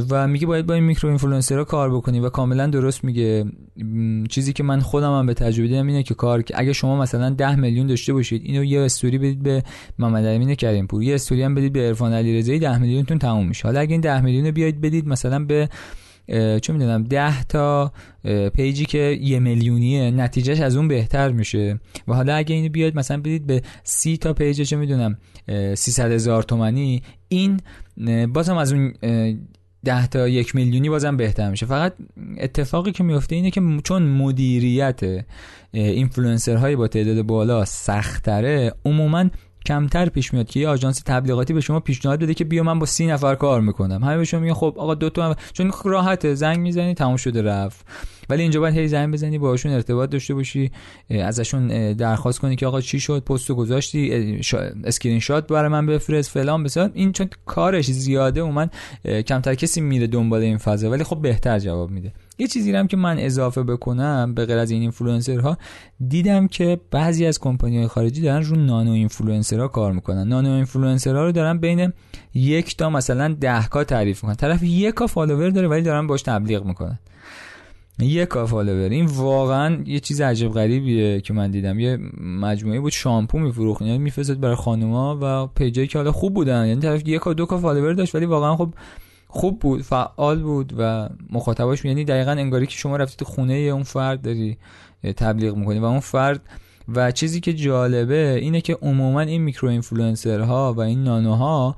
و 0.09 0.27
میگه 0.27 0.47
باید 0.47 0.65
با 0.65 0.73
این 0.73 0.83
micro 0.83 1.09
influencer 1.09 1.59
ها 1.59 1.63
کار 1.63 1.95
بکنی 1.95 2.19
و 2.19 2.29
کاملا 2.29 2.67
درست 2.67 3.03
میگه. 3.03 3.45
چیزی 4.29 4.53
که 4.53 4.63
من 4.63 4.79
خودم 4.79 5.17
هم 5.19 5.25
به 5.25 5.33
تجربه 5.33 5.67
دیدم 5.67 5.87
اینه 5.87 6.03
که 6.03 6.13
کار 6.13 6.43
اگه 6.53 6.73
شما 6.73 7.01
مثلا 7.01 7.29
10 7.29 7.55
میلیون 7.55 7.87
داشته 7.87 8.13
باشید 8.13 8.41
اینو 8.45 8.63
یه 8.63 8.81
استوری 8.81 9.17
بدید 9.17 9.43
به 9.43 9.63
محمد 9.99 10.25
امین 10.25 10.55
کریم 10.55 10.87
پور 10.87 11.03
یه 11.03 11.15
استوری 11.15 11.43
هم 11.43 11.55
بدید 11.55 11.73
به 11.73 11.79
عرفان 11.79 12.13
علیرضایی 12.13 12.59
10 12.59 12.77
میلیونتون 12.77 13.19
تموم 13.19 13.47
میشه. 13.47 13.63
حالا 13.63 13.79
اگه 13.79 13.91
این 13.91 14.01
10 14.01 14.21
میلیون 14.21 14.51
بیاید 14.51 14.81
بدید 14.81 15.07
مثلا 15.07 15.45
به 15.45 15.69
چه 16.61 16.73
می‌دونم 16.73 17.03
ده 17.03 17.43
تا 17.43 17.93
پیجی 18.53 18.85
که 18.85 19.19
یه 19.21 19.39
میلیونیه 19.39 20.11
نتیجهش 20.11 20.59
از 20.59 20.75
اون 20.75 20.87
بهتر 20.87 21.31
میشه. 21.31 21.79
و 22.07 22.13
حالا 22.13 22.35
اگه 22.35 22.55
اینو 22.55 22.69
بیاید 22.69 22.95
مثلا 22.95 23.17
بدید 23.17 23.47
به 23.47 23.61
سی 23.83 24.17
تا 24.17 24.33
پیج 24.33 24.61
چه 24.61 24.75
می‌دونم 24.75 25.17
300 25.75 26.11
هزار 26.11 26.43
تومنی 26.43 27.01
این 27.27 27.59
بازم 28.33 28.57
از 28.57 28.73
اون 28.73 28.93
ده 29.85 30.07
تا 30.07 30.27
یک 30.27 30.55
میلیونی 30.55 30.89
بازم 30.89 31.17
بهتر 31.17 31.49
میشه. 31.49 31.65
فقط 31.65 31.93
اتفاقی 32.37 32.91
که 32.91 33.03
میفته 33.03 33.35
اینه 33.35 33.51
که 33.51 33.61
چون 33.83 34.03
مدیریت 34.03 35.01
اینفلوئنسرهای 35.73 36.75
با 36.75 36.87
تعداد 36.87 37.21
بالا 37.21 37.65
سختره 37.65 38.73
عموما 38.85 39.25
کمتر 39.65 40.09
پیش 40.09 40.33
میاد 40.33 40.47
که 40.47 40.59
یه 40.59 40.67
آژانس 40.67 41.01
تبلیغاتی 41.05 41.53
به 41.53 41.61
شما 41.61 41.79
پیشنهاد 41.79 42.19
بده 42.19 42.33
که 42.33 42.43
بیا 42.43 42.63
من 42.63 42.79
با 42.79 42.85
سی 42.85 43.07
نفر 43.07 43.35
کار 43.35 43.61
می‌کنم. 43.61 44.03
همه 44.03 44.17
به 44.17 44.25
شما 44.25 44.39
میگن 44.39 44.53
خب 44.53 44.75
آقا 44.77 44.95
دو 44.95 45.09
تا 45.09 45.35
چون 45.53 45.71
راحته 45.83 46.35
زنگ 46.35 46.59
می‌زنی 46.59 46.93
تموم 46.93 47.17
شده 47.17 47.41
رفت. 47.41 47.85
ولی 48.29 48.41
اینجا 48.41 48.59
باید 48.59 48.77
هی 48.77 48.87
زنگ 48.87 49.13
بزنی 49.13 49.37
باهاشون 49.37 49.71
ارتباط 49.71 50.09
داشته 50.09 50.33
باشی 50.33 50.71
ازشون 51.09 51.93
درخواست 51.93 52.39
کنی 52.39 52.55
که 52.55 52.67
آقا 52.67 52.81
چی 52.81 52.99
شد 52.99 53.23
پستو 53.23 53.55
گذاشتی 53.55 54.11
اسکرین 54.83 55.19
شات 55.19 55.47
برای 55.47 55.69
من 55.69 55.85
بفرست 55.85 56.29
فلان 56.29 56.63
بسیار. 56.63 56.91
این 56.93 57.11
چون 57.11 57.29
کارش 57.45 57.91
زیاده 57.91 58.41
و 58.41 58.51
من 58.51 58.69
کمتر 59.05 59.55
کسی 59.55 59.81
میره 59.81 60.07
دنبال 60.07 60.41
این 60.41 60.57
فضا. 60.57 60.89
ولی 60.89 61.03
خب 61.03 61.21
بهتر 61.21 61.59
جواب 61.59 61.91
میده. 61.91 62.13
یه 62.37 62.47
چیزی 62.47 62.71
هم 62.71 62.87
که 62.87 62.97
من 62.97 63.19
اضافه 63.19 63.63
بکنم 63.63 64.33
به 64.33 64.45
غیر 64.45 64.57
از 64.57 64.71
این 64.71 64.81
اینفلوئنسرها 64.81 65.57
دیدم 66.07 66.47
که 66.47 66.79
بعضی 66.91 67.25
از 67.25 67.39
کمپانی 67.39 67.77
های 67.77 67.87
خارجی 67.87 68.21
دارن 68.21 68.43
رو 68.43 68.55
nano 68.55 68.91
influencer 68.91 69.61
ها 69.61 69.67
کار 69.67 69.91
می‌کنن. 69.91 70.27
nano 70.27 70.51
influencer 70.51 71.17
ها 71.17 71.23
رو 71.23 71.31
دارن 71.31 71.57
بین 71.57 71.93
یک 72.33 72.77
تا 72.77 72.89
مثلا 72.89 73.33
ده 73.33 73.67
K 73.67 73.83
تعریف 73.83 74.23
می‌کنن. 74.23 74.35
طرف 74.35 74.63
یک 74.63 74.93
K 74.93 75.07
فالوور 75.07 75.49
داره 75.49 75.67
ولی 75.67 75.81
دارن 75.81 76.07
باش 76.07 76.21
تبلیغ 76.21 76.65
می‌کنن. 76.65 76.99
یک 77.99 78.27
K 78.27 78.45
فالوور 78.45 78.89
این 78.89 79.05
واقعا 79.05 79.83
یه 79.85 79.99
چیز 79.99 80.21
عجب 80.21 80.47
غریبیه 80.47 81.21
که 81.21 81.33
من 81.33 81.51
دیدم. 81.51 81.79
یه 81.79 81.97
مجموعه 82.21 82.79
بود 82.79 82.91
شامپو 82.91 83.39
میفروخت. 83.39 83.81
یعنی 83.81 83.97
میفرستاد 83.97 84.31
برای 84.31 84.55
خانوما 84.55 85.19
و 85.21 85.47
پیجایی 85.47 85.87
که 85.87 85.97
حالا 85.97 86.11
خوب 86.11 86.33
بودن. 86.33 86.67
یعنی 86.67 86.81
طرف 86.81 87.07
یک 87.07 87.21
K 87.21 87.33
دو 87.33 87.45
K 87.45 87.57
فالوور 87.57 87.93
داشت 87.93 88.15
ولی 88.15 88.25
واقعا 88.25 88.55
خب 88.55 88.73
خوب 89.35 89.59
بود 89.59 89.81
فعال 89.81 90.41
بود 90.41 90.73
و 90.77 91.09
مخاطباش 91.29 91.85
یعنی 91.85 92.05
دقیقا 92.05 92.31
انگاری 92.31 92.65
که 92.65 92.77
شما 92.77 92.97
رفتید 92.97 93.27
خونه 93.27 93.53
اون 93.53 93.83
فرد 93.83 94.21
داری 94.21 94.57
تبلیغ 95.17 95.55
می‌کنی 95.55 95.79
و 95.79 95.85
اون 95.85 95.99
فرد 95.99 96.41
و 96.95 97.11
چیزی 97.11 97.39
که 97.39 97.53
جالبه 97.53 98.37
اینه 98.41 98.61
که 98.61 98.77
عموما 98.81 99.21
این 99.21 99.41
micro 99.41 99.69
influencer 99.69 100.64
ها 100.64 100.73
و 100.73 100.79
این 100.79 101.03
nano 101.03 101.61
ها 101.61 101.75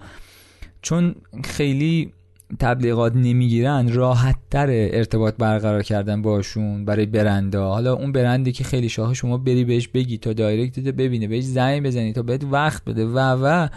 چون 0.82 1.16
خیلی 1.44 2.14
تبلیغات 2.60 3.16
نمی‌گیرن 3.16 3.94
راحت 3.94 4.36
تر 4.52 4.68
ارتباط 4.70 5.36
برقرار 5.38 5.84
کردن 5.84 6.22
باشون 6.22 6.86
برای 6.86 7.06
برندا. 7.06 7.70
حالا 7.70 7.94
اون 7.94 8.12
برندی 8.12 8.52
که 8.52 8.64
خیلی 8.64 8.90
شاخه 8.90 9.14
شما 9.14 9.38
بری 9.38 9.64
بهش 9.64 9.88
بگی 9.88 10.18
تا 10.18 10.34
دایرکت 10.34 10.80
ببینه 10.80 11.28
بهش 11.28 11.44
زنگ 11.44 11.84
بزنی 11.84 12.14
تا 12.14 12.22
بهت 12.22 12.44
وقت 12.44 12.86
بده 12.86 13.06
و 13.06 13.20
و 13.20 13.68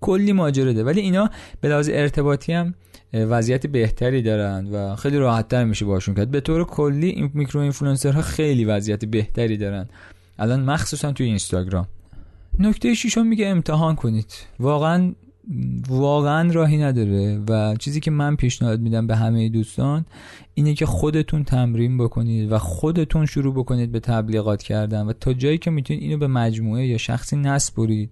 کلی 0.00 0.32
ماجرا 0.32 0.72
ده 0.72 0.84
ولی 0.84 1.00
اینا 1.00 1.30
به 1.60 1.68
لحاظ 1.68 1.90
ارتباطی 1.92 2.52
هم 2.52 2.74
وضعیت 3.14 3.66
بهتری 3.66 4.22
دارن 4.22 4.66
و 4.66 4.96
خیلی 4.96 5.18
راحت 5.18 5.48
تر 5.48 5.64
میشه 5.64 5.84
باشون 5.84 6.14
کرد. 6.14 6.30
به 6.30 6.40
طور 6.40 6.64
کلی 6.64 7.08
این 7.08 7.30
micro 7.34 7.60
influencer 7.60 8.16
ها 8.16 8.22
خیلی 8.22 8.64
وضعیت 8.64 9.04
بهتری 9.04 9.56
دارن 9.56 9.88
الان 10.38 10.62
مخصوصا 10.62 11.12
توی 11.12 11.26
اینستاگرام. 11.26 11.86
نکته 12.58 12.94
شیشم 12.94 13.26
میگه 13.26 13.46
امتحان 13.46 13.94
کنید. 13.94 14.32
واقعا 14.60 15.12
واقعا 15.88 16.52
راهی 16.52 16.76
نداره 16.76 17.40
و 17.48 17.76
چیزی 17.76 18.00
که 18.00 18.10
من 18.10 18.36
پیشنهاد 18.36 18.80
میدم 18.80 19.06
به 19.06 19.16
همه 19.16 19.48
دوستان 19.48 20.06
اینه 20.54 20.74
که 20.74 20.86
خودتون 20.86 21.44
تمرین 21.44 21.98
بکنید 21.98 22.52
و 22.52 22.58
خودتون 22.58 23.26
شروع 23.26 23.54
بکنید 23.54 23.92
به 23.92 24.00
تبلیغات 24.00 24.62
کردن 24.62 25.06
و 25.06 25.12
تا 25.12 25.32
جایی 25.32 25.58
که 25.58 25.70
می‌تونید 25.70 26.02
اینو 26.02 26.18
به 26.18 26.26
مجموعه 26.26 26.86
یا 26.86 26.98
شخصی 26.98 27.36
نسپرید 27.36 28.10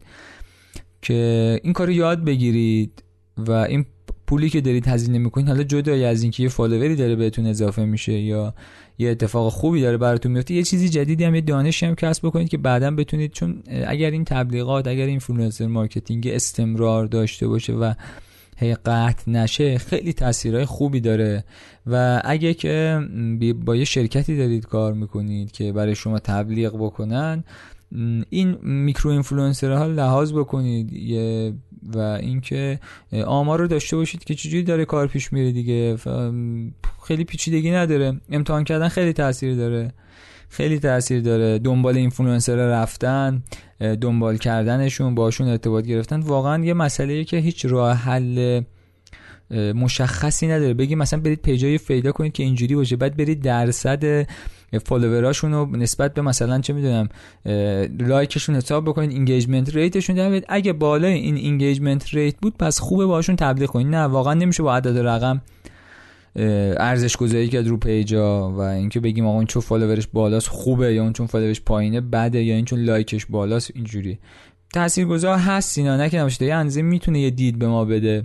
که 1.03 1.61
این 1.63 1.73
کار 1.73 1.91
یاد 1.91 2.25
بگیرید 2.25 3.03
و 3.37 3.51
این 3.51 3.85
پولی 4.33 4.51
که 4.51 4.61
دارید 4.61 4.89
هزینه 4.89 5.19
می‌کنید 5.19 5.49
حالا 5.49 5.63
جدای 5.63 6.05
از 6.05 6.23
اینکه 6.23 6.43
یه 6.43 6.49
فالووری 6.49 6.97
داره 6.97 7.17
بهتون 7.17 7.47
اضافه 7.47 7.85
میشه 7.85 8.13
یا 8.13 8.55
یه 8.99 9.11
اتفاق 9.11 9.53
خوبی 9.53 9.81
داره 9.81 9.97
براتون 9.97 10.33
میفته 10.33 10.55
یه 10.55 10.63
چیزی 10.63 10.89
جدیدی 10.89 11.25
هم 11.25 11.35
یه 11.35 11.41
دانشی 11.41 11.87
هم 11.87 11.95
کسب 11.95 12.27
بکنید 12.27 12.49
که 12.49 12.59
بعدا 12.59 12.91
بتونید 12.91 13.33
چون 13.33 13.63
اگر 13.87 14.11
این 14.11 14.25
تبلیغات 14.25 14.87
اگر 14.87 15.01
این 15.01 15.09
influencer 15.09 15.67
marketing 15.67 16.27
استمرار 16.27 17.07
داشته 17.07 17.49
باشه 17.49 17.73
و 17.73 17.95
هی 18.57 18.75
قطع 18.75 19.31
نشه 19.31 19.79
خیلی 19.79 20.13
تاثیرهای 20.13 20.65
خوبی 20.65 21.01
داره. 21.01 21.45
و 21.87 22.23
اگه 22.25 22.55
که 22.55 23.01
با 23.65 23.77
یه 23.77 23.85
شرکتی 23.85 24.37
دارید 24.37 24.67
کار 24.67 24.93
می‌کنید 24.93 25.51
که 25.51 25.73
برای 25.73 25.95
شما 25.95 26.19
تبلیغ 26.19 26.75
بکنن 26.75 27.45
این 28.31 28.59
میکرو 28.63 29.23
ها 29.63 29.87
لحاظ 29.87 30.33
بکنید 30.33 30.93
و 31.95 31.99
اینکه 31.99 32.81
آمار 33.27 33.59
رو 33.59 33.67
داشته 33.67 33.97
باشید 33.97 34.25
که 34.25 34.35
چجوری 34.35 34.63
داره 34.63 34.85
کار 34.85 35.07
پیش 35.07 35.33
میره 35.33 35.53
دیگه 35.53 35.97
خیلی 37.07 37.25
پیچیدگی 37.25 37.71
نداره. 37.71 38.21
امتحان 38.31 38.65
کردن 38.65 38.89
خیلی 38.89 39.13
تاثیر 39.13 39.57
داره. 39.57 39.93
خیلی 40.49 40.79
تاثیر 40.79 41.21
داره. 41.21 41.59
دنبال 41.59 41.97
اینفلوئنسر 41.97 42.57
رفتن 42.57 43.43
دنبال 44.01 44.37
کردنشون 44.37 45.15
باشون 45.15 45.49
ارتباط 45.49 45.85
گرفتن. 45.85 46.21
واقعا 46.21 46.65
یه 46.65 46.75
مسئله 46.75 47.25
که 47.25 47.37
هیچ 47.37 47.67
راه 47.67 47.97
حل 47.97 48.63
مشخصی 49.51 50.47
نداره. 50.47 50.75
بگی 50.75 50.95
مثلا 50.95 51.21
برید 51.21 51.43
پیجای 51.43 51.79
پیدا 51.79 52.13
کنید 52.13 52.33
که 52.33 52.43
اینجوری 52.43 52.75
باشه. 52.75 52.97
بعد 52.97 53.17
برید 53.17 53.43
درصد 53.43 54.27
فالووراشون 54.85 55.53
رو 55.53 55.77
نسبت 55.77 56.15
به 56.15 56.23
مثلا 56.23 56.61
چه 56.61 56.73
می‌دونم 56.73 57.09
لایکشون 57.99 58.57
حساب 58.57 58.85
بکنید 58.85 59.11
engagement 59.11 59.77
rate 59.77 59.97
شون 59.97 60.17
در 60.17 60.43
اگه 60.49 60.73
بالای 60.73 61.13
این 61.13 61.37
engagement 61.37 62.15
rate 62.15 62.35
بود 62.43 62.57
پس 62.59 62.79
خوبه 62.79 63.07
باشون 63.07 63.37
تبلیغ 63.37 63.69
کنید. 63.69 63.87
نه 63.87 63.99
واقعا 63.99 64.35
نمیشه 64.35 64.63
با 64.63 64.77
عدد 64.77 64.99
رقم 64.99 65.41
ارزش 66.37 67.17
گذاری 67.17 67.49
کرد 67.49 67.67
رو 67.67 67.77
پیجا 67.77 68.51
و 68.51 68.61
اینکه 68.61 69.01
بگیم 69.01 69.27
آقا 69.27 69.39
این 69.39 69.47
چون 69.47 69.63
followerش 69.63 70.07
بالاست 70.07 70.49
خوبه 70.49 70.95
یا 70.95 71.03
اون 71.03 71.13
چون 71.13 71.27
followerش 71.27 71.61
پایینه 71.61 72.01
بده 72.01 72.43
یا 72.43 72.55
این 72.55 72.65
چون 72.65 72.81
likeش 72.85 73.27
بالاست 73.27 73.71
اینجوری. 73.75 74.19
تاثیرگذار 74.75 75.39
هست 75.39 75.79
اینا 75.79 75.97
نه 75.97 76.11
که 76.11 76.29
یه 76.41 76.83
می‌تونه 76.83 77.21
یه 77.21 77.31
دید 77.31 77.59
به 77.59 77.69
ما 77.69 77.85
بده. 77.85 78.25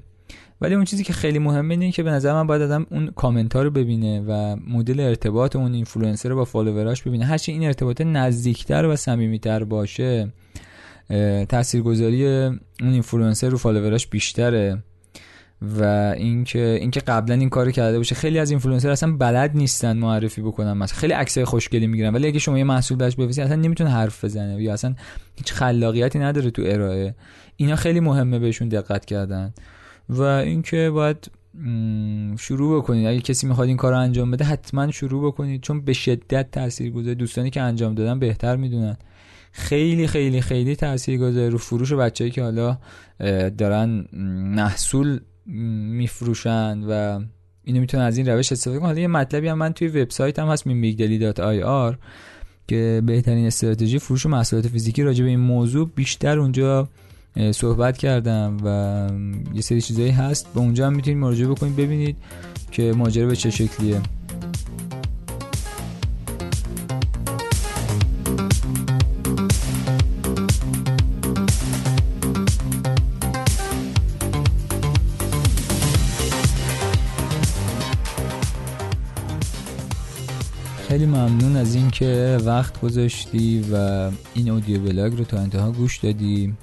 ولی 0.61 0.75
اون 0.75 0.85
چیزی 0.85 1.03
که 1.03 1.13
خیلی 1.13 1.39
مهمه 1.39 1.73
اینه 1.73 1.91
که 1.91 2.03
به 2.03 2.11
نظر 2.11 2.33
من 2.33 2.47
باید 2.47 2.61
آدم 2.61 2.85
اون 2.91 3.11
کامنت 3.15 3.55
رو 3.55 3.71
ببینه 3.71 4.21
و 4.27 4.55
مدل 4.67 4.99
ارتباط 4.99 5.55
اون 5.55 5.73
اینفلوئنسر 5.73 6.33
با 6.33 6.45
followerاش 6.45 7.01
ببینه. 7.01 7.25
هرچی 7.25 7.51
این 7.51 7.63
ارتباط 7.63 8.01
نزدیکتر 8.01 8.85
و 8.85 8.95
صمیمیتر 8.95 9.63
باشه 9.63 10.33
تاثیرگذاری 11.49 12.25
اون 12.27 12.59
اینفلوئنسر 12.81 13.49
رو 13.49 13.57
followerاش 13.57 14.07
بیشتره 14.07 14.83
و 15.79 15.83
اینکه 16.17 16.77
اینکه 16.81 16.99
قبلا 16.99 17.35
این 17.35 17.49
کارو 17.49 17.71
کرده 17.71 17.97
باشه. 17.97 18.15
خیلی 18.15 18.39
از 18.39 18.49
اینفلوئنسر 18.49 18.89
اصلا 18.89 19.17
بلد 19.17 19.51
نیستن 19.55 19.97
معرفی 19.97 20.41
بکنن. 20.41 20.73
مثلا 20.73 20.99
خیلی 20.99 21.13
عکسای 21.13 21.45
خوشگلی 21.45 21.87
می‌گیرن. 21.87 22.13
ولی 22.13 22.27
اگه 22.27 22.39
شما 22.39 22.57
یه 22.57 22.63
محصول 22.63 22.97
بهش 22.97 23.15
بفرستید 23.15 23.43
اصلا 23.43 23.55
نمی‌تونه 23.55 23.89
حرف 23.89 24.25
بزنه 24.25 24.63
یا 24.63 24.73
اصلا 24.73 24.95
هیچ 25.35 25.53
خلاقیتی 25.53 26.19
نداره 26.19 26.51
تو 26.51 26.61
ارائه. 26.65 27.15
اینا 27.55 27.75
خیلی 27.75 27.99
مهمه 27.99 28.39
بهشون 28.39 28.67
دقت 28.67 29.05
کردن. 29.05 29.53
و 30.09 30.21
اینکه 30.21 30.89
باید 30.89 31.31
شروع 32.39 32.77
بکنید. 32.77 33.07
اگه 33.07 33.21
کسی 33.21 33.47
می‌خواد 33.47 33.67
این 33.67 33.77
کار 33.77 33.91
رو 33.91 33.99
انجام 33.99 34.31
بده 34.31 34.45
حتما 34.45 34.91
شروع 34.91 35.27
بکنید 35.27 35.61
چون 35.61 35.81
به 35.81 35.93
شدت 35.93 36.51
تاثیر 36.51 36.91
گذاره 36.91 37.15
دوستانی 37.15 37.49
که 37.49 37.61
انجام 37.61 37.95
دادن 37.95 38.19
بهتر 38.19 38.55
می‌دونن. 38.55 38.97
خیلی 39.51 40.07
خیلی 40.07 40.41
خیلی 40.41 40.75
تاثیر 40.75 41.19
گذاره 41.19 41.49
رو 41.49 41.57
فروش 41.57 41.93
بچه‌ای 41.93 42.31
که 42.31 42.43
حالا 42.43 42.77
دارن 43.57 44.05
محصول 44.55 45.19
میفروشن 45.45 46.83
و 46.89 47.21
اینو 47.63 47.79
می‌تونن 47.79 48.03
از 48.03 48.17
این 48.17 48.29
روش 48.29 48.51
استفاده 48.51 48.79
کنن. 48.79 48.87
حالا 48.87 48.99
یه 48.99 49.07
مطلبی 49.07 49.47
هم 49.47 49.57
من 49.57 49.73
توی 49.73 49.87
وبسایت 49.87 50.39
هم 50.39 50.47
هست 50.47 50.63
mimigdaily.ir 50.63 51.95
که 52.67 53.01
بهترین 53.05 53.47
استراتژی 53.47 53.99
فروش 53.99 54.25
محصولات 54.25 54.67
فیزیکی 54.67 55.03
راجع 55.03 55.23
به 55.23 55.29
این 55.29 55.39
موضوع 55.39 55.89
بیشتر 55.95 56.39
اونجا 56.39 56.89
صحبت 57.51 57.97
کردم 57.97 58.57
و 58.63 59.07
یه 59.55 59.61
سری 59.61 59.81
چیزایی 59.81 60.11
هست. 60.11 60.47
به 60.53 60.59
اونجا 60.59 60.87
هم 60.87 60.93
می‌تونید 60.95 61.19
مراجعه 61.19 61.47
بکنید 61.47 61.75
ببینید 61.75 62.17
که 62.71 62.93
ماجرا 62.93 63.27
به 63.27 63.35
چه 63.35 63.49
شکلیه. 63.49 64.01
خیلی 80.87 81.05
ممنون 81.05 81.55
از 81.55 81.75
اینکه 81.75 82.37
وقت 82.45 82.81
گذاشتی 82.81 83.65
و 83.73 83.75
این 84.33 84.49
audio 84.49 84.81
blog 84.81 85.17
رو 85.17 85.23
تا 85.23 85.37
انتها 85.37 85.71
گوش 85.71 85.97
دادی. 85.97 86.53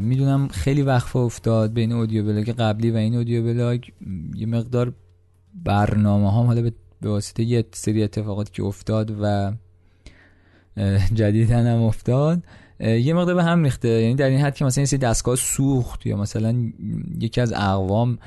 می‌دونم 0.00 0.48
خیلی 0.48 0.82
وقفه 0.82 1.18
افتاد 1.18 1.72
بین 1.72 1.92
audio 1.92 2.24
blog 2.24 2.50
قبلی 2.50 2.90
و 2.90 2.96
این 2.96 3.14
audio 3.14 3.44
blog 3.44 3.80
یه 4.34 4.46
مقدار 4.46 4.92
برنامه 5.64 6.30
هم 6.30 6.46
حالا 6.46 6.70
به 7.00 7.08
واسطه 7.08 7.42
یه 7.42 7.64
سری 7.72 8.02
اتفاقاتی 8.02 8.52
که 8.52 8.62
افتاد 8.62 9.16
و 9.20 9.52
جدیدا 11.14 11.66
هم 11.66 11.82
افتاد 11.82 12.42
یه 12.80 13.14
مقدار 13.14 13.34
به 13.34 13.44
هم 13.44 13.64
ریخته. 13.64 13.88
یعنی 13.88 14.14
در 14.14 14.28
این 14.28 14.40
حد 14.40 14.54
که 14.54 14.64
مثلا 14.64 14.82
یه 14.82 14.86
سری 14.86 14.98
دستگاه 14.98 15.36
سوخت 15.36 16.06
یا 16.06 16.16
مثلا 16.16 16.72
یکی 17.20 17.40
از 17.40 17.52
اقوام 17.52 18.18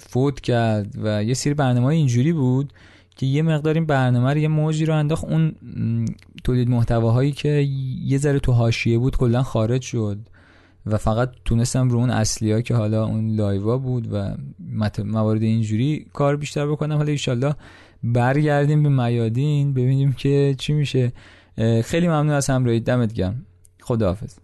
فوت 0.00 0.40
کرد 0.40 0.94
و 1.02 1.24
یه 1.24 1.34
سری 1.34 1.54
برنامه 1.54 1.86
اینجوری 1.86 2.32
بود 2.32 2.72
که 3.16 3.26
یه 3.26 3.42
مقدار 3.42 3.74
این 3.74 3.86
برنامه 3.86 4.32
رو 4.32 4.38
یه 4.38 4.48
موجی 4.48 4.84
رو 4.84 4.94
انداخت 4.94 5.24
اون 5.24 5.54
تولید 6.44 6.68
محتواهایی 6.68 7.32
که 7.32 7.48
یه 8.04 8.18
ذره 8.18 8.38
تو 8.38 8.52
حاشیه 8.52 8.98
بود 8.98 9.16
کلا 9.16 9.42
خارج 9.42 9.82
شد. 9.82 10.18
و 10.92 10.96
فقط 10.96 11.30
تونستم 11.44 11.88
رو 11.88 11.98
اون 11.98 12.10
اصلی 12.10 12.52
ها 12.52 12.60
که 12.60 12.74
حالا 12.74 13.04
اون 13.04 13.30
لایوا 13.30 13.78
بود 13.78 14.12
و 14.12 14.34
موارد 15.04 15.42
اینجوری 15.42 16.06
کار 16.12 16.36
بیشتر 16.36 16.66
بکنم. 16.66 16.96
حالا 16.96 17.10
ایشالله 17.10 17.54
برگردیم 18.02 18.82
به 18.82 18.88
میادین 18.88 19.74
ببینیم 19.74 20.12
که 20.12 20.54
چی 20.58 20.72
میشه. 20.72 21.12
خیلی 21.84 22.08
ممنون 22.08 22.30
از 22.30 22.50
همراهی. 22.50 22.80
دمت 22.80 23.12
گرم. 23.12 23.46
خداحافظ. 23.82 24.38